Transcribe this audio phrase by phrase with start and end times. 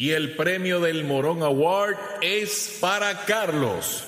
[0.00, 4.06] Y el premio del Morón Award es para Carlos.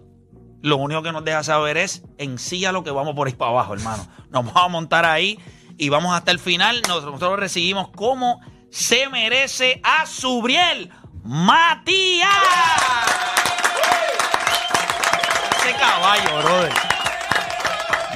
[0.63, 3.35] lo único que nos deja saber es en sí a lo que vamos por ahí
[3.35, 4.07] para abajo, hermano.
[4.31, 5.39] Nos vamos a montar ahí
[5.79, 6.81] y vamos hasta el final.
[6.87, 10.91] Nosotros, nosotros recibimos como se merece a Subriel
[11.25, 12.29] Matías.
[15.59, 16.73] Ese caballo, brother.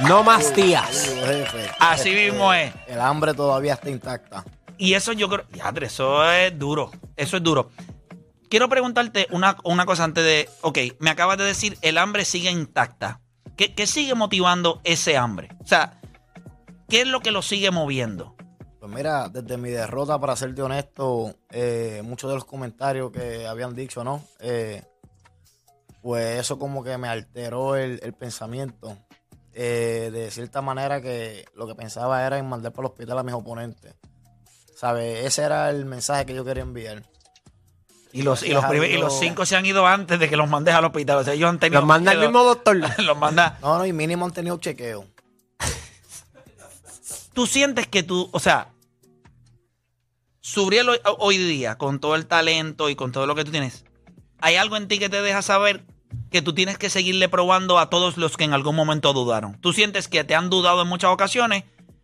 [0.07, 1.13] No más tías.
[1.79, 2.73] Así mismo es.
[2.87, 4.43] El hambre todavía está intacta.
[4.77, 7.71] Y eso yo creo, diadre, eso es duro, eso es duro.
[8.49, 12.51] Quiero preguntarte una, una cosa antes de, ok, me acabas de decir, el hambre sigue
[12.51, 13.21] intacta.
[13.55, 15.49] ¿Qué, qué sigue motivando ese hambre?
[15.63, 16.01] O sea,
[16.89, 18.35] ¿qué es lo que lo sigue moviendo?
[18.85, 23.73] Pues mira, desde mi derrota, para serte honesto, eh, muchos de los comentarios que habían
[23.73, 24.23] dicho, ¿no?
[24.39, 24.83] Eh,
[26.03, 28.95] pues eso como que me alteró el, el pensamiento.
[29.55, 33.23] Eh, de cierta manera que lo que pensaba era en mandar para el hospital a
[33.23, 33.95] mis oponentes.
[34.77, 35.25] ¿Sabes?
[35.25, 37.01] Ese era el mensaje que yo quería enviar.
[38.13, 40.29] Y los, y, los Es primer- y los algo- cinco se han ido antes de
[40.29, 41.17] que los mandes al hospital.
[41.17, 41.81] O sea, ellos han tenido.
[41.81, 42.77] Los manda el mismo doctor.
[42.99, 43.57] los manda.
[43.63, 45.07] No, no, y mínimo han tenido chequeo.
[47.33, 48.69] Tú sientes que tú, o sea,
[50.47, 53.83] Subriel hoy, hoy día, con todo el talento y con todo lo que tú tienes,
[54.37, 55.83] ¿hay algo en ti que te deja saber
[56.29, 59.59] que tú tienes que seguirle probando a todos los que en algún momento dudaron?
[59.59, 61.63] Tú sientes que te han dudado en muchas ocasiones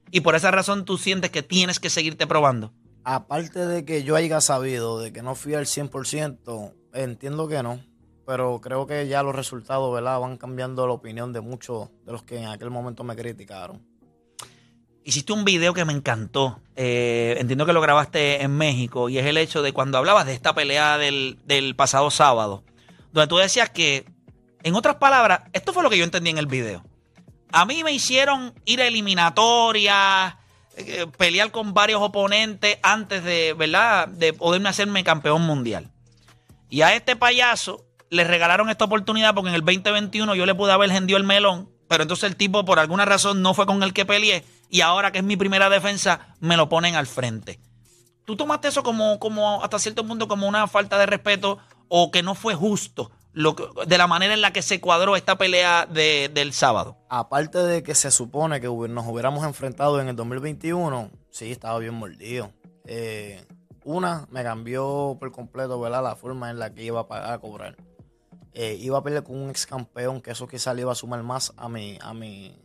[0.10, 2.74] y por esa razón tú sientes que tienes que seguirte probando.
[3.04, 7.80] Aparte de que yo haya sabido de que no fui al 100%, entiendo que no.
[8.26, 10.20] Pero creo que ya los resultados, ¿verdad?
[10.20, 13.91] Van cambiando la opinión de muchos de los que en aquel momento me criticaron.
[15.04, 16.62] Hiciste un video que me encantó.
[16.76, 19.10] eh, entiendo que lo grabaste en México.
[19.10, 22.64] Y es el hecho de cuando hablabas de esta pelea del, del pasado sábado.
[23.12, 24.06] Donde tú decías que,
[24.64, 26.84] en otras palabras, esto fue lo que yo entendí en el video.
[27.52, 30.36] A mí me hicieron ir a eliminatorias,
[30.78, 34.08] eh, pelear con varios oponentes antes de, ¿verdad?
[34.08, 35.92] De poderme hacerme campeón mundial.
[36.70, 40.72] Y a este payaso le regalaron esta oportunidad porque en el 2021 yo le pude
[40.72, 43.94] haber vendido el melón, pero entonces el tipo por alguna razón no fue con el
[43.94, 47.60] que peleé y ahora que es mi primera defensa me lo ponen al frente.
[48.26, 51.60] ¿Tú tomaste eso como, como hasta cierto punto como una falta de respeto
[51.90, 53.56] o que no fue justo lo
[53.88, 56.98] de la manera en la que se cuadró esta pelea de- del sábado?
[57.10, 61.94] Aparte de que se supone que nos hubiéramos enfrentado en el 2021, sí, estaba bien
[61.94, 62.52] mordido.
[62.86, 63.46] Eh,
[63.84, 66.04] una, me cambió por completo, ¿verdad?
[66.04, 67.76] La forma en la que iba a pagar a cobrar.
[68.54, 71.24] Eh, iba a pelear con un ex campeón, que eso quizá le iba a sumar
[71.24, 72.56] más a mi, a mi,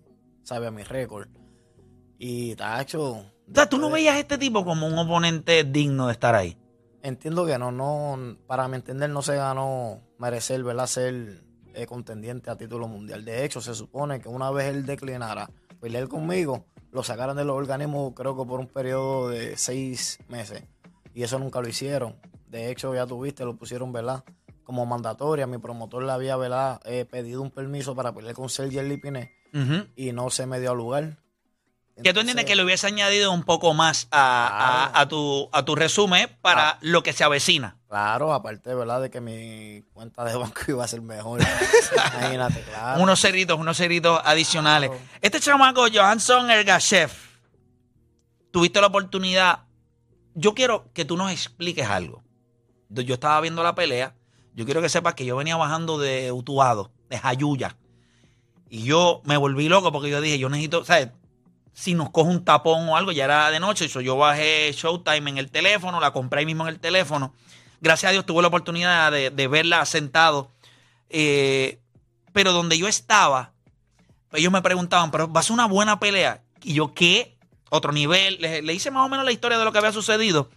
[0.42, 0.66] ¿sabe?
[0.66, 1.28] A mi récord.
[2.18, 3.12] Y, tacho...
[3.48, 6.58] O sea, tú no veías a este tipo como un oponente digno de estar ahí.
[7.02, 10.86] Entiendo que no, no, para mi entender no se ganó merecer, ¿verdad?
[10.86, 11.44] Ser
[11.74, 13.24] eh, contendiente a título mundial.
[13.24, 15.48] De hecho, se supone que una vez él declinara
[15.80, 20.64] pelear conmigo, lo sacaron de los organismos creo que por un periodo de seis meses.
[21.14, 22.16] Y eso nunca lo hicieron.
[22.48, 24.24] De hecho, ya tuviste, lo pusieron, ¿verdad?
[24.64, 25.46] Como mandatoria.
[25.46, 26.80] Mi promotor le había, ¿verdad?
[26.84, 29.86] Eh, pedido un permiso para pelear con Sergio Lipiné Ujú.
[29.94, 31.18] y no se me dio lugar.
[32.02, 34.98] Que tú entiendes que le hubiese añadido un poco más a, a- Claro.
[35.00, 36.78] a tu, a tu resumen para Ah.
[36.82, 37.78] lo que se avecina.
[37.88, 39.00] Claro, aparte, ¿verdad?
[39.00, 41.40] De que mi cuenta de banco iba a ser mejor.
[42.20, 43.02] Imagínate, claro.
[43.02, 44.90] Unos ceritos, unos ceritos adicionales.
[45.22, 47.10] Este chamaco, Johansson Ergashev,
[48.50, 49.60] tuviste la oportunidad.
[50.34, 52.22] Yo quiero que tú nos expliques algo.
[52.88, 54.14] Yo yo estaba viendo la pelea.
[54.54, 57.76] Yo quiero que sepas que yo venía bajando de Utuado, de Jayuya.
[58.68, 61.08] Y yo me volví loco porque yo dije, yo necesito, ¿sabes?
[61.76, 65.36] Si nos coge un tapón o algo, ya era de noche, yo bajé Showtime en
[65.36, 67.34] el teléfono, la compré ahí mismo en el teléfono.
[67.82, 70.50] Gracias a Dios tuve la oportunidad de, de verla sentado.
[71.10, 71.78] Eh,
[72.32, 73.52] pero donde yo estaba,
[74.32, 76.42] ellos me preguntaban, pero va a ser una buena pelea.
[76.62, 77.36] Y yo, ¿qué?
[77.68, 78.38] Otro nivel.
[78.40, 80.48] Le, le hice más o menos la historia de lo que había sucedido.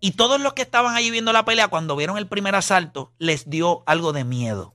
[0.00, 3.50] Y todos los que estaban allí viendo la pelea, cuando vieron el primer asalto, les
[3.50, 4.74] dio algo de miedo.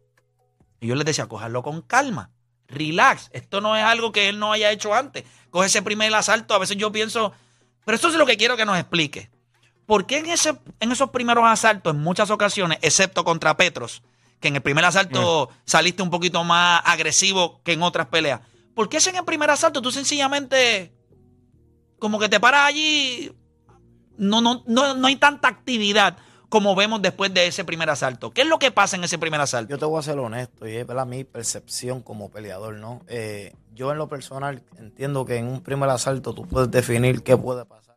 [0.80, 2.30] Y yo les decía, cogerlo con calma
[2.72, 3.30] relax.
[3.34, 5.24] Esto no es algo que él no haya hecho antes.
[5.50, 6.54] Coge ese primer asalto.
[6.54, 7.34] A veces yo pienso,
[7.86, 9.30] pero esto es lo que quiero que nos explique.
[9.86, 14.04] ¿Por qué en, ese, en esos primeros asaltos, en muchas ocasiones, excepto contra Petros,
[14.40, 15.56] que en el primer asalto Mm.
[15.66, 18.42] saliste un poquito más agresivo que en otras peleas?
[18.74, 20.94] ¿Por qué en el primer asalto tú sencillamente
[22.00, 23.32] como que te paras allí?
[24.18, 26.18] No, no, no, no hay tanta actividad
[26.52, 28.32] como vemos después de ese primer asalto.
[28.32, 29.72] ¿Qué es lo que pasa en ese primer asalto?
[29.72, 31.08] Yo te voy a ser honesto y es ¿verdad?
[31.08, 33.02] mi percepción como peleador, ¿no?
[33.08, 37.38] Eh, yo en lo personal entiendo que en un primer asalto tú puedes definir qué
[37.38, 37.96] puede pasar.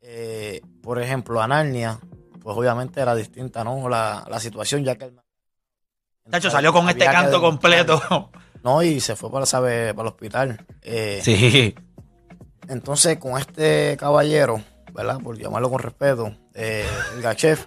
[0.00, 2.00] Eh, por ejemplo, a Narnia,
[2.42, 3.88] pues obviamente era distinta, ¿no?
[3.88, 5.20] La, la situación ya que él...
[6.28, 8.30] Tacho salió con este que canto completo.
[8.64, 10.66] No, y se fue para, sabe, para el hospital.
[10.82, 11.74] Eh, Sí.
[12.68, 15.18] Entonces, con este caballero, ¿verdad?
[15.20, 17.66] Por llamarlo con respeto, eh, el Gachef,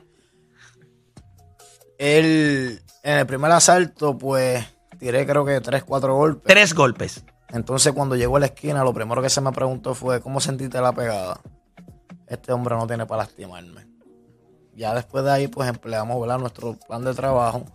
[1.97, 4.65] él en el primer asalto, pues
[4.97, 6.45] tiré creo que tres, cuatro golpes.
[6.45, 7.23] Tres golpes.
[7.49, 10.81] Entonces, cuando llegó a la esquina, lo primero que se me preguntó fue: ¿Cómo sentiste
[10.81, 11.39] la pegada?
[12.27, 13.87] Este hombre no tiene para lastimarme.
[14.75, 16.39] Ya después de ahí, pues empleamos ¿verdad?
[16.39, 17.65] nuestro plan de trabajo.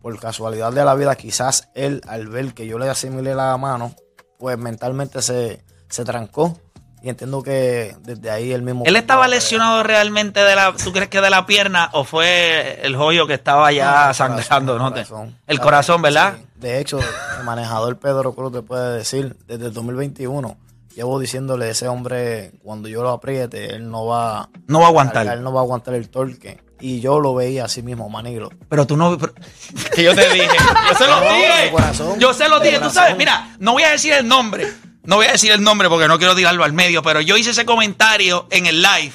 [0.00, 3.94] Por casualidad de la vida, quizás él, al ver que yo le asimilé la mano,
[4.38, 6.58] pues mentalmente se, se trancó.
[7.02, 8.84] Y entiendo que desde ahí él mismo.
[8.86, 12.94] ¿Él estaba lesionado realmente de la, tú crees que de la pierna o fue el
[12.96, 14.76] joyo que estaba ya el sangrando?
[14.76, 14.86] corazón, ¿no?
[14.88, 15.36] el Te- corazón.
[15.48, 16.34] El corazón, ¿verdad?
[16.38, 16.46] Sí.
[16.60, 20.56] De hecho, el manejador Pedro Cruz te puede decir, desde el 2021,
[20.94, 24.88] llevo diciéndole a ese hombre, cuando yo lo apriete, él no va No va a
[24.88, 25.26] aguantar.
[25.26, 26.62] Él no va a aguantar el torque.
[26.78, 28.50] Y yo lo veía así mismo, Manilo.
[28.68, 29.16] Pero tú no.
[29.18, 29.34] pero-
[29.94, 30.48] que yo te dije.
[30.88, 31.72] Yo se lo No, dije.
[32.18, 32.78] yo se lo dije.
[32.78, 34.68] Tú sabes, mira, no voy a decir el nombre.
[35.04, 37.02] No voy a decir el nombre porque no quiero tirarlo al medio.
[37.02, 39.12] Pero yo hice ese comentario en el live.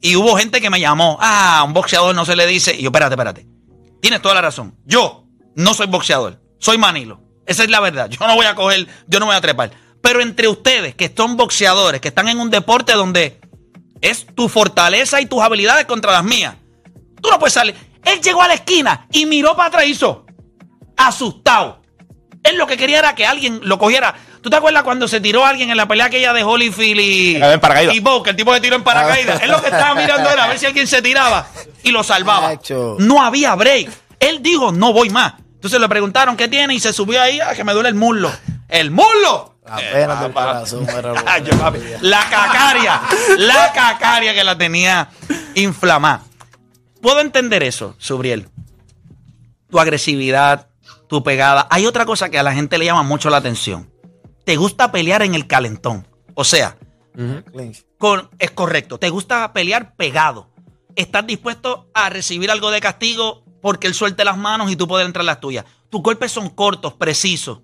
[0.00, 1.18] Y hubo gente que me llamó.
[1.20, 2.74] Ah, un boxeador no se le dice.
[2.74, 3.46] Y yo, espérate, espérate.
[4.00, 4.76] Tienes toda la razón.
[4.84, 5.24] Yo
[5.54, 6.40] no soy boxeador.
[6.58, 7.20] Soy Manilo.
[7.46, 8.08] Esa es la verdad.
[8.10, 9.70] Yo no voy a coger, yo no voy a trepar.
[10.02, 13.40] Pero entre ustedes que son boxeadores, que están en un deporte donde
[14.00, 16.54] es tu fortaleza y tus habilidades contra las mías.
[17.20, 17.74] Tú no puedes salir.
[18.04, 20.26] Él llegó a la esquina y miró para atrás hizo
[20.96, 21.80] asustado.
[22.42, 24.14] Él lo que quería era que alguien lo cogiera.
[24.40, 27.40] ¿Tú te acuerdas cuando se tiró alguien en la pelea aquella de Holyfield y, Que
[27.40, 27.94] cayó en paracaídas.
[27.94, 29.42] y Bo, que el tipo se tiró en paracaídas?
[29.42, 31.46] Él lo que estaba mirando era a ver si alguien se tiraba
[31.82, 32.50] y lo salvaba.
[32.50, 32.96] Nacho.
[33.00, 33.90] No había break.
[34.20, 35.34] Él dijo, no voy más.
[35.54, 38.30] Entonces le preguntaron qué tiene y se subió ahí a que me duele el muslo.
[38.68, 39.56] ¡El muslo!
[39.66, 40.46] Apenas del papá.
[40.54, 40.88] corazón.
[40.88, 43.00] era lo- Ay, yo, papi, La cacaria,
[43.36, 45.08] la cacaria que la tenía
[45.54, 46.22] inflamada.
[47.02, 48.48] Puedo entender eso, Subriel.
[49.70, 50.68] Tu agresividad,
[51.08, 51.66] tu pegada.
[51.70, 53.90] Hay otra cosa que a la gente le llama mucho la atención.
[54.48, 56.08] Te gusta pelear en el calentón.
[56.32, 56.78] O sea,
[57.98, 58.96] con, es correcto.
[58.98, 60.48] Te gusta pelear pegado.
[60.96, 65.04] Estás dispuesto a recibir algo de castigo porque él suelte las manos y tú poder
[65.04, 65.66] entrar las tuyas.
[65.90, 67.60] Tus golpes son cortos, precisos.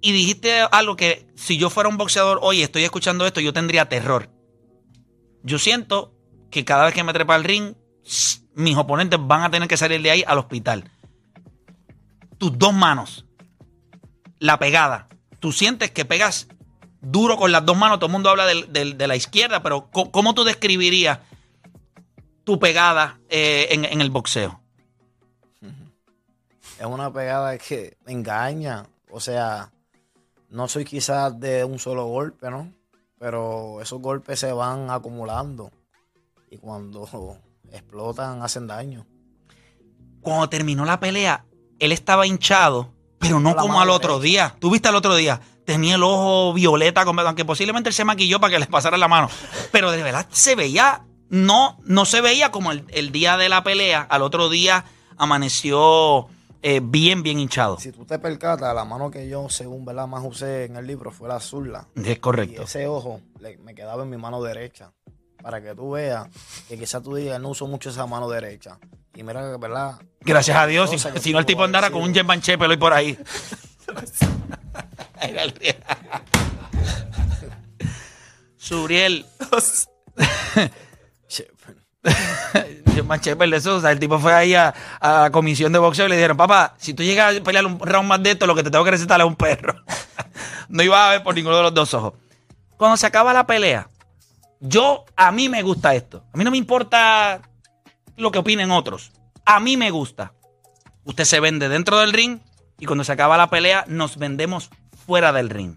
[0.00, 3.88] Y dijiste algo que si yo fuera un boxeador hoy estoy escuchando esto, yo tendría
[3.88, 4.30] terror.
[5.42, 6.14] Yo siento
[6.48, 7.74] que cada vez que me trepa al ring,
[8.54, 10.88] mis oponentes van a tener que salir de ahí al hospital.
[12.38, 13.26] Tus dos manos,
[14.40, 15.06] la pegada.
[15.38, 16.48] Tú sientes que pegas
[17.00, 17.98] duro con las dos manos.
[17.98, 21.20] Todo el mundo habla de la izquierda, pero ¿cómo tú describirías
[22.42, 24.60] tu pegada eh, en, en el boxeo?
[26.80, 28.86] Es una pegada que engaña.
[29.10, 29.70] O sea,
[30.48, 32.72] no soy quizás de un solo golpe, ¿no?
[33.18, 35.70] Pero esos golpes se van acumulando.
[36.50, 37.06] Y cuando
[37.72, 39.06] explotan, hacen daño.
[40.22, 41.44] Cuando terminó la pelea,
[41.78, 44.56] él estaba hinchado, pero no como al otro día.
[44.58, 45.40] ¿Tú viste al otro día?
[45.64, 49.28] Tenía el ojo violeta, aunque posiblemente él se maquilló para que les pasara la mano.
[49.70, 53.62] Pero de verdad se veía, no, no se veía como el, el día de la
[53.62, 54.00] pelea.
[54.00, 54.84] Al otro día
[55.16, 56.26] amaneció
[56.62, 57.78] eh, bien, bien hinchado.
[57.78, 60.06] Si tú te percatas, la mano que yo, según ¿verdad?
[60.06, 61.86] más usé en el libro fue la zurda.
[61.96, 62.62] Es Y correcto.
[62.62, 64.92] ese ojo le- me quedaba en mi mano derecha.
[65.42, 66.28] Para que tú veas
[66.68, 68.78] que quizás tú digas, no uso mucho esa mano derecha.
[69.14, 69.94] Y mira que, ¿verdad?
[70.20, 70.90] Gracias a Dios.
[71.20, 72.32] Si, no, el tipo andara con un sido.
[72.32, 73.18] Jet Chepel hoy por ahí.
[75.20, 75.74] Era el río.
[78.56, 79.26] Subriel,
[81.28, 81.48] Che,
[82.94, 83.90] yo Mache, Mache de Sousa.
[83.90, 86.94] El tipo fue ahí a, a la comisión de boxeo y le dijeron, papá, si
[86.94, 89.20] tú llegas a pelear un round más de esto, lo que te tengo que recetar
[89.20, 89.74] es un perro.
[90.68, 92.14] no iba a ver por ninguno de los dos ojos.
[92.76, 93.88] Cuando se acaba la pelea,
[94.60, 96.24] yo, a mí me gusta esto.
[96.32, 97.40] A mí no me importa
[98.20, 99.12] lo que opinen otros.
[99.44, 100.32] A mí me gusta.
[101.04, 102.40] Usted se vende dentro del ring
[102.78, 104.70] y cuando se acaba la pelea nos vendemos
[105.06, 105.76] fuera del ring.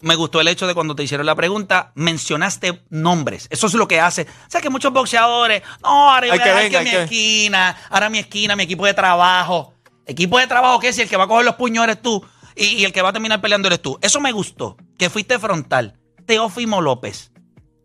[0.00, 3.48] Me gustó el hecho de cuando te hicieron la pregunta, mencionaste nombres.
[3.50, 4.22] Eso es lo que hace.
[4.22, 8.08] O sea que muchos boxeadores, no, ahora yo voy a dejar que mi esquina, ahora
[8.08, 9.74] mi esquina, mi equipo de trabajo.
[10.06, 10.96] Equipo de trabajo, ¿qué es?
[10.96, 12.24] Si el que va a coger los puños eres tú
[12.56, 13.98] y, y, el que va a terminar peleando eres tú.
[14.00, 15.98] Eso me gustó, que fuiste frontal.
[16.24, 17.30] Teófimo López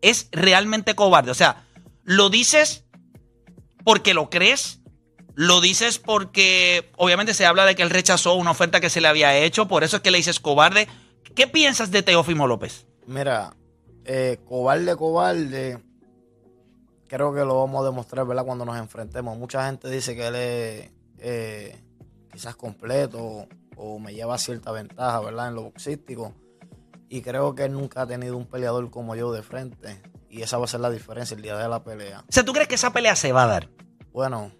[0.01, 1.31] es realmente cobarde.
[1.31, 1.64] O sea,
[2.05, 2.85] lo dices
[3.83, 4.79] porque lo crees,
[5.33, 9.09] lo dices porque obviamente se habla de que él rechazó una oferta que se le
[9.09, 10.87] había hecho, por eso es que le dices cobarde
[11.35, 12.87] ¿Qué piensas de Teófimo López?
[13.07, 13.53] Mira,
[14.05, 15.83] eh, cobarde, cobarde,
[17.09, 18.45] creo que lo vamos a demostrar, ¿verdad?
[18.45, 19.37] Cuando nos enfrentemos.
[19.37, 21.83] Mucha gente dice que él es eh,
[22.31, 25.49] quizás completo o me lleva cierta ventaja, ¿verdad?
[25.49, 26.33] En lo boxístico.
[27.09, 30.01] Y creo que él nunca ha tenido un peleador como yo de frente.
[30.35, 32.25] Y esa va a ser la diferencia el día de la pelea.
[32.27, 33.69] O sea, ¿tú crees que esa pelea se va a dar?
[34.11, 34.51] Bueno,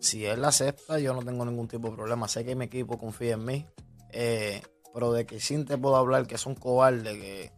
[0.00, 2.26] si él la acepta, yo no tengo ningún tipo de problema.
[2.26, 3.64] Sé que mi equipo confía en mí.
[4.10, 4.60] Eh,
[4.92, 7.52] pero de que sin te puedo hablar que son cobardes, que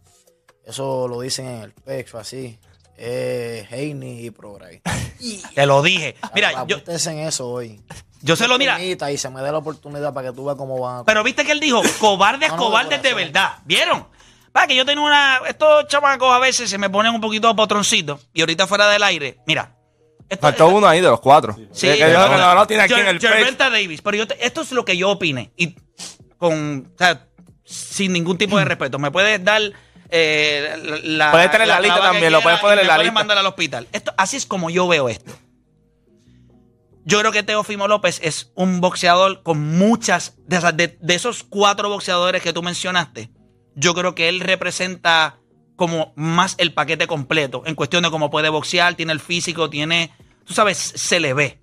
[0.66, 2.58] eso lo dicen en el pecho así.
[2.98, 4.82] Eh, Heini y Progray.
[5.54, 6.16] Te lo dije.
[6.34, 6.76] Mira, yo.
[6.86, 7.82] en eso hoy.
[8.20, 8.78] Yo se lo mira.
[8.82, 11.06] Y se me dé la oportunidad para que tú veas cómo van.
[11.06, 13.60] Pero viste que él dijo, cobardes, cobardes de, verdad.
[13.64, 14.06] ¿Vieron?
[14.52, 15.40] Para que yo tengo una.
[15.48, 18.28] Estos chamacos a veces se me ponen un poquito potroncitos.
[18.32, 19.38] Y ahorita fuera del aire.
[19.46, 19.76] Mira.
[20.40, 21.56] Faltó uno ahí de los cuatro.
[21.72, 23.18] Sí, que yo, no, no, tiene aquí en el.
[23.18, 24.00] Davis.
[24.00, 25.52] Pero yo esto es lo que yo opine.
[25.56, 25.74] Y
[26.38, 26.92] con.
[26.94, 27.26] O sea,
[27.64, 28.98] sin ningún tipo de respeto.
[28.98, 29.62] Me puedes dar
[30.10, 31.30] eh, la.
[31.30, 33.88] Puedes tener la, lista también, lo puedes poner en la puedes mandar al hospital.
[33.92, 35.32] Esto, así es como yo veo esto.
[37.04, 40.34] Yo creo que Teofimo López es un boxeador con muchas.
[40.46, 43.30] De, de, esos cuatro boxeadores que tú mencionaste,
[43.74, 45.38] yo creo que él representa
[45.76, 50.12] como más el paquete completo en cuestión de cómo puede boxear, tiene el físico, tiene.
[50.44, 51.60] Tú sabes, se le ve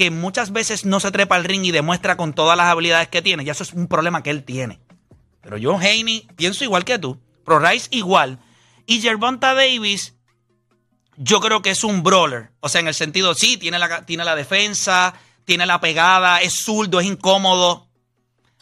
[0.00, 3.20] que muchas veces no se trepa al ring y demuestra con todas las habilidades que
[3.20, 3.44] tiene.
[3.44, 4.80] Ya eso es un problema que él tiene.
[5.42, 7.20] Pero yo, Haney, pienso igual que tú.
[7.44, 8.38] Pro Rice igual.
[8.86, 10.16] Y Gervonta Davis,
[11.18, 12.50] yo creo que es un brawler.
[12.60, 15.12] O sea, en el sentido, sí, tiene la, tiene la defensa,
[15.44, 17.89] tiene la pegada, es zurdo, es incómodo.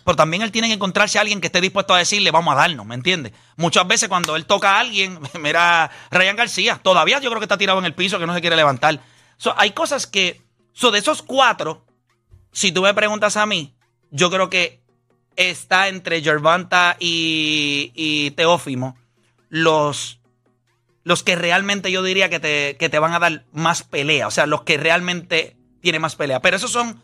[0.08, 2.56] Pero también él tiene que encontrarse a alguien que esté dispuesto a decirle, vamos a
[2.56, 3.34] darnos, ¿me entiendes?
[3.56, 7.58] Muchas veces cuando él toca a alguien, mira, Ryan García, todavía yo creo que está
[7.58, 9.00] tirado en el piso, que no se quiere levantar.
[9.56, 10.40] hay cosas que
[10.72, 11.84] So, de esos cuatro,
[12.52, 13.74] si tú me preguntas a mí,
[14.10, 14.80] yo creo que
[15.36, 18.96] está entre Gervanta y, Teófimo
[19.50, 20.20] los,
[21.04, 24.26] los que realmente yo diría que te, que te van a dar más pelea.
[24.26, 26.40] O sea, los que realmente tienen más pelea.
[26.40, 27.02] Pero esos son,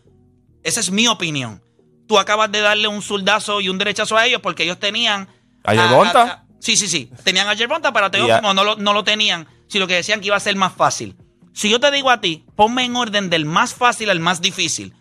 [0.62, 1.61] esa es mi opinión.
[2.06, 5.28] Tú acabas de darle un soldazo y un derechazo a ellos porque ellos tenían...
[5.64, 6.44] ¿A Gervonta?
[6.61, 7.11] Sí, sí, sí.
[7.25, 10.26] Tenían a Gervonta, pero a Teófimo no, lo, no lo tenían, sino que decían que
[10.26, 11.16] iba a ser más fácil.
[11.54, 14.94] Si yo te digo a ti, ponme en orden del más fácil al más difícil,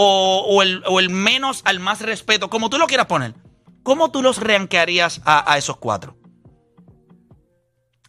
[0.00, 3.34] o, el, menos al más respeto, como tú lo quieras poner,
[3.82, 6.16] ¿cómo tú los rankearías a, esos cuatro?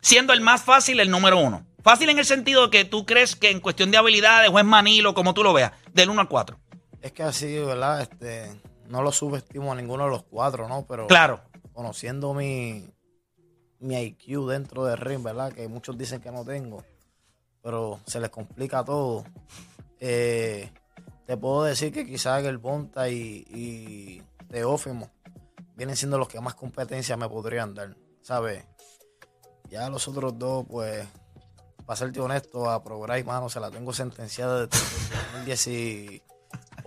[0.01, 1.65] Siendo el más fácil el número uno.
[1.83, 4.65] Fácil en el sentido de que tú crees que en cuestión de habilidades o es
[4.65, 6.58] manilo, como tú lo veas, del 1 al 4.
[7.01, 8.01] Es que así, ¿verdad?
[8.01, 8.49] Este,
[8.87, 10.85] no lo subestimo a ninguno de los cuatro, ¿no?
[10.87, 11.41] Pero claro.
[11.73, 12.89] conociendo mi,
[13.79, 15.51] mi IQ dentro del ring, ¿verdad?
[15.51, 16.83] Que muchos dicen que no tengo,
[17.61, 19.23] pero se les complica todo.
[19.99, 20.71] Eh,
[21.25, 25.09] te puedo decir que quizás el Bonta y, y Teófimo
[25.75, 28.65] vienen siendo los que más competencia me podrían dar, ¿sabes?
[29.69, 31.07] Ya los otros dos, pues,
[31.85, 34.77] para serte honesto, a Progray, mano, se la tengo sentenciada desde
[35.33, 36.21] 2010.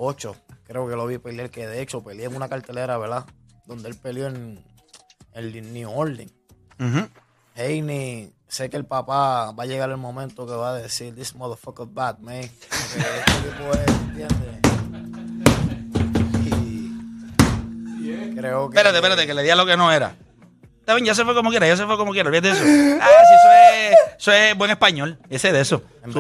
[0.05, 3.25] 8, creo que lo vi pelear, que de hecho peleé en una cartelera, ¿verdad?
[3.67, 4.65] Donde él peleó en
[5.33, 6.33] el New Orleans.
[6.81, 7.09] Uh -huh.
[7.55, 11.35] Heine, sé que el papá va a llegar el momento que va a decir, this
[11.37, 12.35] motherfucker bad, man.
[12.35, 12.51] Este
[13.43, 14.63] tipo es, ¿entiendes?
[18.35, 18.77] Creo que...
[18.77, 20.17] Espérate, espérate, que le di a lo que no era.
[20.81, 22.65] Está ya se fue como quiera, ya se fue como quiera, olvídate eso.
[23.01, 23.35] Ah, sí,
[24.19, 25.85] eso es, buen español, ese de eso.
[26.03, 26.13] En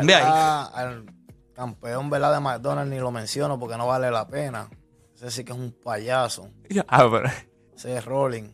[1.62, 2.34] campeón, ¿verdad?
[2.34, 4.68] De McDonald's ni lo menciono porque no vale la pena.
[5.14, 6.48] Ese sí que es un payaso.
[6.88, 7.30] Ah, pero...
[7.76, 8.50] Ese es Rolling.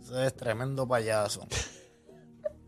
[0.00, 1.46] Ese es tremendo payaso.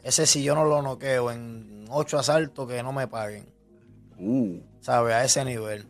[0.02, 3.48] Ese si yo no lo noqueo en ocho asaltos que no me paguen.
[4.18, 4.58] Uh.
[4.80, 5.14] ¿Sabes?
[5.14, 5.86] A ese nivel.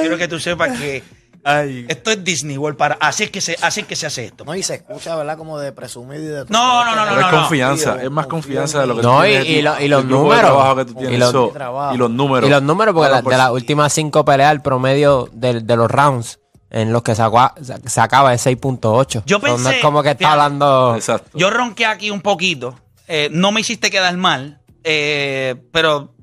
[0.00, 1.02] Quiero que tú sepas que
[1.48, 1.86] Ay.
[1.88, 2.96] Esto es Disney World para.
[3.00, 4.44] Así es que se, así es que se hace esto.
[4.44, 5.38] No, y se escucha, ¿verdad?
[5.38, 6.52] Como de presumir y de todo.
[6.58, 7.38] No, no, no, Pero no, es no.
[7.40, 10.04] confianza, es más confianza de lo que No, tú y- tienes y lo- y los
[10.04, 10.40] números.
[10.40, 11.94] trabajo que tú Y tienes, los- so, trabajo.
[11.94, 12.48] y los números.
[12.48, 15.76] Y los números, porque la- por de las últimas cinco peleas, el promedio de, de
[15.76, 17.52] los rounds en los que sacó,
[17.86, 19.22] sacaba es 6.8.
[19.24, 20.96] Yo So, no pensé- es como que está hablando.
[20.96, 21.38] Exacto.
[21.38, 22.74] Yo ronqué aquí un poquito.
[23.06, 24.60] Eh, no me hiciste quedar mal.
[24.88, 26.14] eh, pero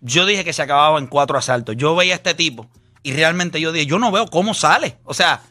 [0.00, 1.74] yo dije que se acababa en cuatro asaltos.
[1.78, 2.66] Yo veía a este tipo
[3.02, 4.98] y realmente yo dije, yo no veo cómo sale.
[5.04, 5.42] O sea,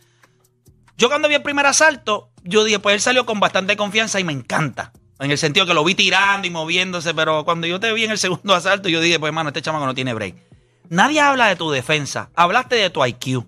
[0.97, 4.23] yo cuando vi el primer asalto, yo dije, pues él salió con bastante confianza y
[4.23, 4.91] me encanta.
[5.19, 8.11] En el sentido que lo vi tirando y moviéndose, pero cuando yo te vi en
[8.11, 10.35] el segundo asalto, yo dije, pues hermano, este chamaco no tiene break.
[10.89, 12.31] Nadie habla de tu defensa.
[12.35, 13.45] Hablaste de tu IQ.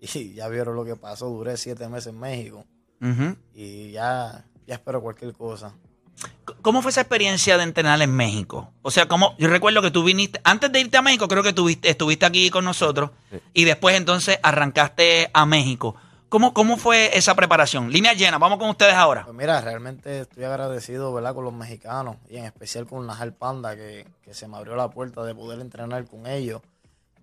[0.00, 1.28] Y ya vieron lo que pasó.
[1.30, 2.64] Duré siete meses en México.
[3.54, 5.74] Y ya, ya espero cualquier cosa.
[6.62, 8.72] ¿Cómo fue esa experiencia de entrenar en México?
[8.82, 11.52] O sea, como yo recuerdo que tú viniste, antes de irte a México, creo que
[11.52, 13.10] tuviste, estuviste aquí con nosotros
[13.52, 15.94] y después entonces arrancaste a México.
[16.28, 17.90] ¿Cómo, ¿Cómo fue esa preparación?
[17.90, 19.24] Línea llena, vamos con ustedes ahora.
[19.24, 21.34] Pues mira, realmente estoy agradecido, ¿verdad?
[21.34, 24.90] Con los mexicanos y en especial con Najal Panda, que, que se me abrió la
[24.90, 26.60] puerta de poder entrenar con ellos.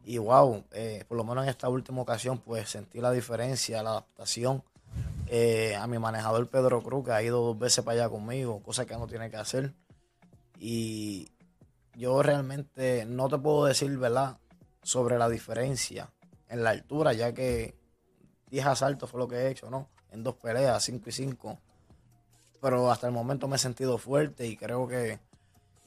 [0.03, 3.91] Y wow, eh, por lo menos en esta última ocasión, pues sentí la diferencia, la
[3.91, 4.63] adaptación.
[5.33, 8.85] Eh, a mi manejador Pedro Cruz, que ha ido dos veces para allá conmigo, cosa
[8.85, 9.73] que no tiene que hacer.
[10.59, 11.31] Y
[11.95, 14.39] yo realmente no te puedo decir, ¿verdad?,
[14.83, 16.11] sobre la diferencia
[16.49, 17.77] en la altura, ya que
[18.49, 19.87] 10 asaltos fue lo que he hecho, ¿no?
[20.11, 21.59] En dos peleas, 5 y 5.
[22.59, 25.21] Pero hasta el momento me he sentido fuerte y creo que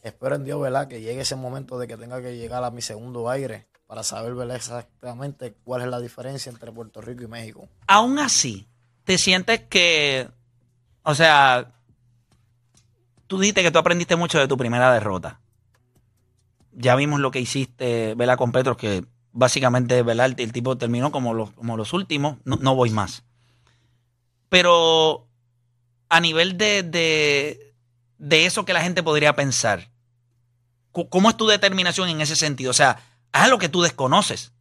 [0.03, 0.89] espero en Dios, ¿verdad?
[0.89, 4.33] Que llegue ese momento de que tenga que llegar a mi segundo aire para saber.
[4.53, 7.69] Exactamente cuál es la diferencia entre Puerto Rico y México.
[7.87, 8.67] Aún así,
[9.05, 10.29] te sientes que,
[11.03, 11.73] o sea,
[13.27, 15.41] tú dijiste que tú aprendiste mucho de tu primera derrota.
[16.73, 18.37] Ya vimos lo que hiciste, ¿verdad?
[18.37, 20.27] Con Petros, que básicamente, ¿verdad?
[20.27, 23.25] El, el tipo terminó como los, como los últimos, no, no voy más.
[24.49, 25.29] Pero
[26.09, 27.75] a nivel de, de,
[28.19, 29.91] de eso que la gente podría pensar,
[30.93, 32.71] ¿cómo es tu determinación en ese sentido?
[32.71, 32.99] O sea,
[33.33, 34.53] haz lo que tú desconoces.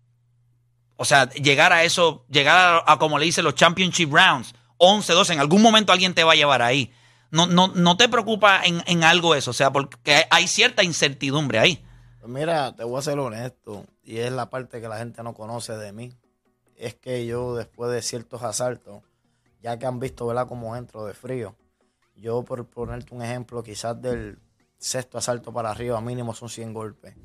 [0.95, 5.33] O sea, llegar a eso, llegar a, como le dicen los championship rounds, 11, 12,
[5.33, 6.93] en algún momento alguien te va a llevar ahí.
[7.31, 10.83] No, no, no te preocupa en, en algo eso, o sea, porque hay, hay cierta
[10.83, 11.83] incertidumbre ahí.
[12.19, 15.33] Pues mira, te voy a ser honesto, y es la parte que la gente no
[15.33, 16.13] conoce de mí.
[16.75, 19.01] Es que yo, después de ciertos asaltos,
[19.61, 21.55] ya que han visto, ¿verdad?, cómo entro de frío.
[22.15, 24.37] Yo, por ponerte un ejemplo, quizás del
[24.77, 27.15] sexto asalto para arriba, mínimo son 100 golpes.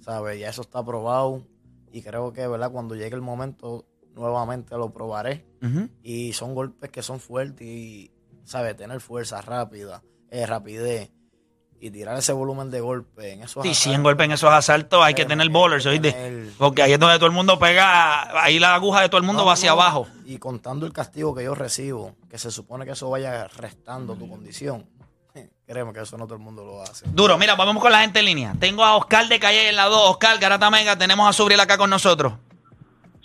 [0.00, 0.40] ¿Sabes?
[0.40, 1.42] Ya eso está probado.
[1.92, 5.44] Y creo que, ¿verdad?, cuando llegue el momento, nuevamente lo probaré.
[6.02, 8.10] Y son golpes que son fuertes y,
[8.44, 8.76] ¿sabes?
[8.76, 11.10] Tener fuerza rápida, eh, rapidez.
[11.78, 14.98] y tirar ese volumen de golpe en esos Sí, asaltos, 100 golpes en esos asaltos
[15.04, 16.10] hay que tener bowlers, ¿oíste?
[16.12, 19.26] tener- Porque ahí es donde todo el mundo pega, ahí la aguja de todo el
[19.26, 20.06] mundo No, va hacia no, abajo.
[20.24, 24.26] Y contando el castigo que yo recibo, que se supone que eso vaya restando tu
[24.26, 24.86] condición,
[25.66, 27.04] créeme que eso no todo el mundo lo hace.
[27.12, 28.52] Duro, mira, vamos con la gente en línea.
[28.58, 30.10] Tengo a Oscar de Calle en la 2.
[30.10, 32.34] Oscar, Garata Mega, tenemos a Subriel acá con nosotros.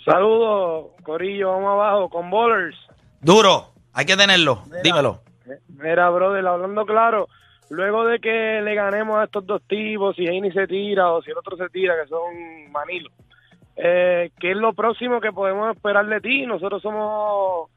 [0.04, 2.76] Saludos, Corillo, vamos abajo, con bowlers.
[3.20, 5.20] Duro, hay que tenerlo, dímelo.
[5.68, 7.28] Mira, brother, hablando claro,
[7.70, 11.30] luego de que le ganemos a estos dos tipos, si Heini se tira o si
[11.30, 13.12] el otro se tira, que son manilos,
[13.76, 16.46] eh, ¿qué es lo próximo que podemos esperar de ti?
[16.46, 17.70] Nosotros somos,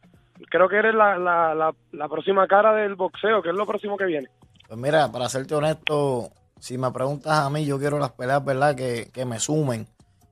[0.50, 3.98] creo que eres la, la, la, la próxima cara del boxeo, ¿qué es lo próximo
[3.98, 4.30] que viene?
[4.68, 8.76] Pues mira, para serte honesto, si me preguntas a mí, yo quiero las peleas, ¿verdad?
[8.76, 9.88] Que, que me sumen.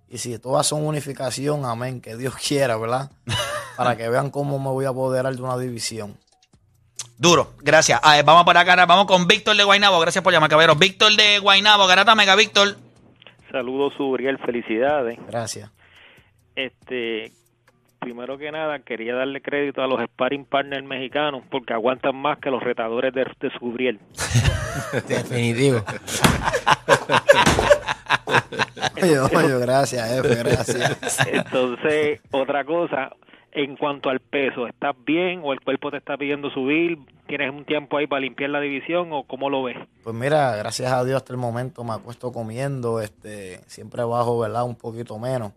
[0.10, 3.12] Y si todas son unificación, amén, que Dios quiera, ¿verdad?
[3.78, 6.18] Para que vean cómo me voy a apoderar de una división.
[7.18, 8.00] Duro, gracias.
[8.04, 10.00] A ver, vamos para acá, vamos con Víctor de Guainabo.
[10.00, 10.76] Gracias por llamar, cabrero.
[10.76, 12.76] Víctor de Guainabo, Garata Mega, Víctor.
[13.52, 15.20] Saludos, Uriel, felicidades.
[15.28, 15.72] Gracias.
[16.56, 17.32] Este,
[18.04, 22.50] primero que nada, quería darle crédito a los sparring partners mexicanos porque aguantan más que
[22.50, 24.00] los retadores de, de Subriel.
[25.08, 25.84] Definitivo.
[29.02, 31.28] Oye, oye, gracias, jefe, gracias.
[31.28, 33.12] Entonces, otra cosa,
[33.52, 37.00] en cuanto al peso, ¿estás bien o el cuerpo te está pidiendo subir?
[37.28, 39.78] ¿Tienes un tiempo ahí para limpiar la división o cómo lo ves?
[40.04, 44.64] Pues mira, gracias a Dios hasta el momento me acuesto comiendo, este, siempre bajo, ¿verdad?
[44.64, 45.52] Un poquito menos.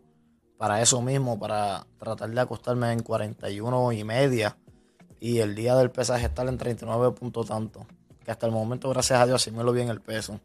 [0.58, 4.56] Para eso mismo, para tratar de acostarme en 41 y media.
[5.20, 7.86] Y el día del pesaje estar en 39 puntos tanto.
[8.24, 10.40] Que hasta el momento, gracias a Dios, asimilo bien el peso.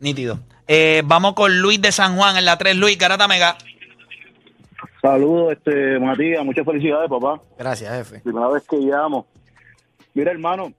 [0.00, 0.40] Nítido.
[0.66, 2.76] Eh, vamos con Luis de San Juan en la 3.
[2.76, 3.56] Luis, Garata Mega.
[5.00, 7.40] Saludos, este, Matías, muchas felicidades, papá.
[7.56, 8.20] Gracias, jefe.
[8.20, 9.26] Primera vez que llamo.
[10.14, 10.72] Mira, hermano,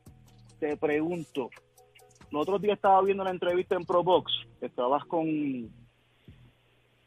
[0.60, 1.50] te pregunto.
[2.32, 5.70] El otro día estaba viendo una entrevista en ProBox, estabas con,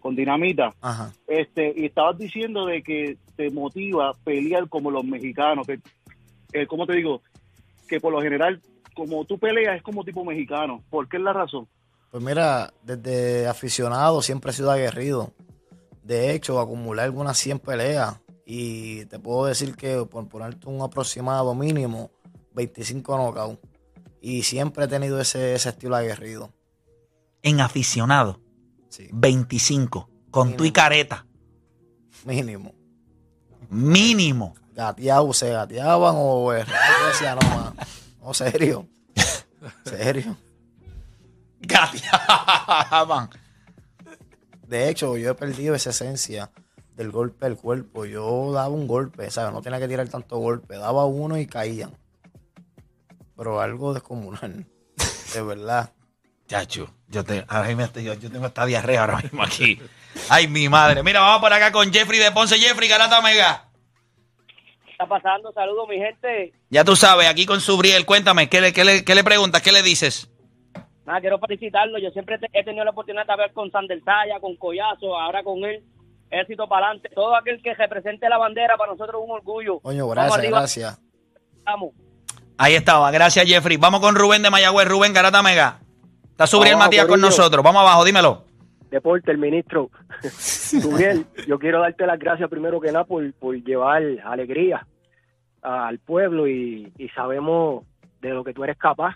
[0.02, 1.12] con Dinamita, Ajá.
[1.28, 5.78] este, y estabas diciendo de que te motiva pelear como los mexicanos, que,
[6.52, 7.22] eh, ¿cómo te digo?
[7.88, 8.60] Que por lo general,
[8.94, 10.82] como tú peleas, es como tipo mexicano.
[10.90, 11.68] ¿Por qué es la razón?
[12.10, 15.32] Pues mira, desde aficionado siempre he sido aguerrido.
[16.02, 18.20] De hecho, acumulé algunas 100 peleas.
[18.44, 22.10] Y te puedo decir que, por ponerte un aproximado mínimo,
[22.54, 23.58] 25 knockouts.
[24.20, 26.50] Y siempre he tenido ese, ese estilo aguerrido.
[27.42, 28.40] En aficionado,
[28.92, 30.10] Sí, 25.
[30.30, 31.24] Con tu y careta.
[32.26, 32.74] mínimo.
[33.70, 34.54] Mínimo.
[34.74, 37.74] Gateado, se gateaban o el resto decía, no, man.
[38.20, 38.86] No, serio.
[39.84, 40.36] Serio.
[41.60, 43.30] Gateaban.
[44.66, 46.50] De hecho, yo he perdido esa esencia
[46.94, 48.04] del golpe del cuerpo.
[48.04, 49.54] Yo daba un golpe, ¿sabes?
[49.54, 50.76] No tenía que tirar tanto golpe.
[50.76, 51.96] Daba uno y caían.
[53.36, 54.66] Pero algo descomunal.
[55.32, 55.92] De verdad.
[56.46, 59.78] Chacho, yo, te, ahora mismo estoy- yo, yo tengo esta diarrea ahora mismo aquí.
[60.28, 61.02] Ay, mi madre.
[61.02, 62.58] Mira, vamos por acá con Jeffrey de Ponce.
[62.58, 63.68] Jeffrey, Garata Mega.
[64.84, 65.52] ¿Qué está pasando?
[65.52, 66.52] Saludos, mi gente.
[66.70, 69.62] Ya tú sabes, aquí con Subriel, cuéntame, ¿qué le, qué le, qué le preguntas?
[69.62, 70.28] ¿Qué le dices?
[71.06, 71.98] Nada, quiero felicitarlo.
[71.98, 75.42] Yo siempre te- he tenido la oportunidad de hablar con Sander Saya, con Collazo, ahora
[75.42, 75.82] con él.
[76.30, 77.10] Éxito para adelante.
[77.14, 79.80] Todo aquel que represente la bandera para nosotros es un orgullo.
[79.80, 81.00] Coño, gracias, gracias.
[81.64, 81.90] Vamos.
[82.56, 83.76] Ahí estaba, gracias Jeffrey.
[83.76, 84.86] Vamos con Rubén de Mayagüez.
[84.88, 85.80] Rubén, Garata Mega.
[86.42, 87.62] Está Subriel Abajo, Matías con nosotros.
[87.62, 88.44] Vamos abajo, dímelo.
[88.90, 89.90] Deporte, el ministro.
[90.28, 94.84] Subiel, yo quiero darte las gracias primero que nada por, por llevar alegría
[95.62, 97.84] al pueblo y, y sabemos
[98.20, 99.14] de lo que tú eres capaz.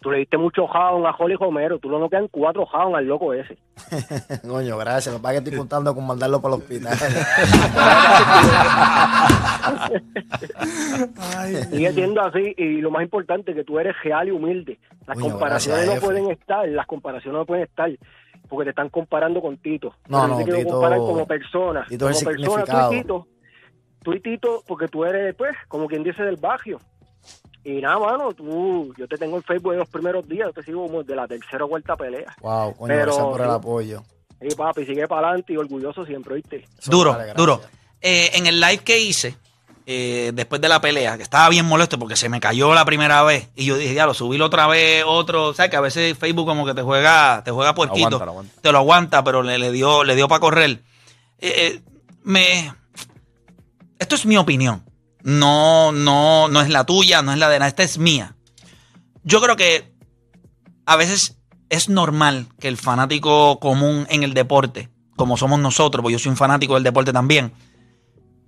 [0.00, 3.34] Tú le diste mucho jaun a Holly Romero, tú no quedan cuatro jaun al loco
[3.34, 3.58] ese.
[4.48, 5.12] Coño, gracias.
[5.12, 6.96] Lo que pasa es que estoy contando con mandarlo para el hospital.
[11.70, 14.78] Sigue siendo así y lo más importante que tú eres real y humilde.
[15.06, 17.90] Las Coño, comparaciones gracias, no pueden estar, las comparaciones no pueden estar
[18.48, 19.94] porque te están comparando con Tito.
[20.08, 21.86] No, Pero no, yo te quiero Tito- comparar como persona.
[21.88, 23.26] Tito es como el persona, tú y Tito,
[24.02, 26.78] tú y Tito, porque tú eres, pues, como quien dice del barrio.
[27.64, 30.62] Y nada, mano, tú, yo te tengo en Facebook en los primeros días, yo te
[30.62, 32.34] sigo como de la tercera o cuarta pelea.
[32.40, 34.02] wow, coño, Pero- gracias por el apoyo.
[34.40, 36.64] Y papi, sigue para adelante y orgulloso siempre, ¿viste?
[36.78, 37.60] Eso Duro, vale, duro.
[38.00, 39.36] Eh, en el live que hice,
[39.84, 43.22] eh, después de la pelea, que estaba bien molesto porque se me cayó la primera
[43.24, 43.48] vez.
[43.56, 45.54] Y yo dije, ya, lo subí otra vez, otro.
[45.54, 45.70] ¿Sabes?
[45.70, 48.06] Que a veces Facebook como que te juega, te juega puerquito.
[48.06, 48.60] Aguanta, lo aguanta.
[48.60, 50.82] Te lo aguanta, pero le, le dio, le dio para correr.
[51.40, 51.82] Eh, eh,
[52.22, 52.72] me.
[53.98, 54.84] Esto es mi opinión.
[55.28, 57.68] No, no, no es la tuya, no es la de nadie.
[57.68, 58.34] Esta es mía.
[59.24, 59.92] Yo creo que
[60.86, 61.36] a veces
[61.68, 66.30] es normal que el fanático común en el deporte, como somos nosotros, porque yo soy
[66.30, 67.52] un fanático del deporte también,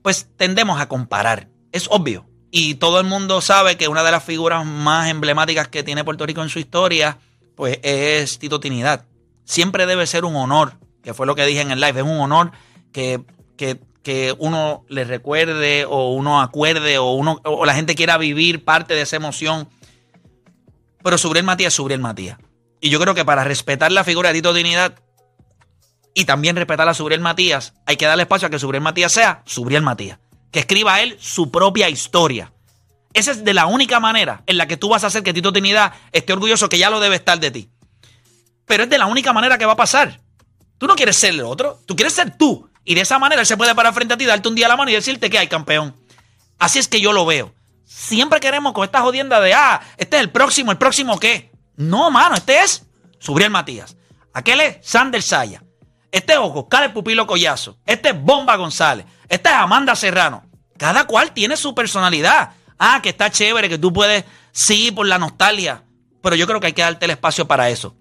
[0.00, 1.50] pues tendemos a comparar.
[1.70, 2.24] Es obvio.
[2.50, 6.24] Y todo el mundo sabe que una de las figuras más emblemáticas que tiene Puerto
[6.24, 7.18] Rico en su historia
[7.56, 9.04] pues es Tito Trinidad.
[9.44, 12.20] Siempre debe ser un honor, que fue lo que dije en el live, es un
[12.20, 12.52] honor
[12.90, 13.22] que,
[13.58, 18.64] que, que uno le recuerde o uno acuerde o, uno, o la gente quiera vivir
[18.64, 19.68] parte de esa emoción.
[21.02, 22.38] Pero Subriel Matías es Subriel Matías.
[22.80, 24.94] Y yo creo que para respetar la figura de Tito Trinidad
[26.14, 29.42] y también respetar a Subriel Matías, hay que darle espacio a que Subriel Matías sea
[29.44, 30.18] Subriel Matías.
[30.50, 32.52] Que escriba él su propia historia.
[33.12, 35.52] Esa es de la única manera en la que tú vas a hacer que Tito
[35.52, 37.70] Trinidad esté orgulloso que ya lo debe estar de ti.
[38.66, 40.20] Pero es de la única manera que va a pasar.
[40.78, 42.69] Tú no quieres ser el otro, tú quieres ser tú.
[42.90, 44.76] Y de esa manera él se puede parar frente a ti, darte un día la
[44.76, 45.94] mano y decirte que hay campeón.
[46.58, 47.54] Así es que yo lo veo.
[47.84, 51.52] Siempre queremos con esta jodienda de, ah, este es el próximo, ¿el próximo qué?
[51.76, 52.84] No, mano, este es
[53.20, 53.96] Subriel Matías.
[54.34, 55.62] Aquel es Sander Saya.
[56.10, 57.78] Este es Oscar el Pupilo Collazo.
[57.86, 59.06] Este es Bomba González.
[59.28, 60.42] Este es Amanda Serrano.
[60.76, 62.54] Cada cual tiene su personalidad.
[62.76, 65.84] Ah, que está chévere, que tú puedes, sí, por la nostalgia.
[66.24, 67.94] Pero yo creo que hay que darte el espacio para eso.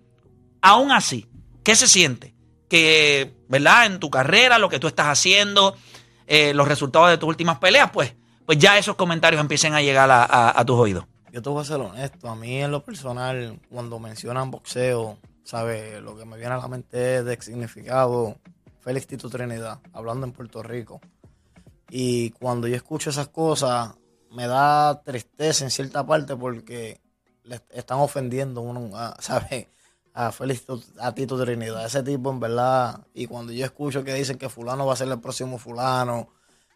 [0.63, 1.27] Aún así,
[1.63, 2.38] ¿qué se siente?
[2.69, 3.87] Que, ¿verdad?
[3.87, 5.75] En tu carrera, lo que tú estás haciendo,
[6.27, 8.13] eh, los resultados de tus últimas peleas, pues,
[8.45, 10.23] pues ya esos comentarios empiecen a llegar a,
[10.59, 11.05] a- tus oídos.
[11.31, 12.29] Yo te voy a ser honesto.
[12.29, 16.01] A mí, en lo personal, cuando mencionan boxeo, ¿sabes?
[16.01, 18.37] Lo que me viene a la mente es de significado
[18.81, 21.01] Félix Tito Trinidad, hablando en Puerto Rico.
[21.89, 23.91] Y cuando yo escucho esas cosas,
[24.31, 27.01] me da tristeza en cierta parte porque
[27.43, 29.67] le están ofendiendo uno, ¿sabes?
[30.19, 30.65] A Félix
[30.99, 33.05] a Tito Trinidad, ese tipo en verdad.
[33.13, 36.27] Y cuando yo escucho que dicen que fulano va a ser el próximo fulano,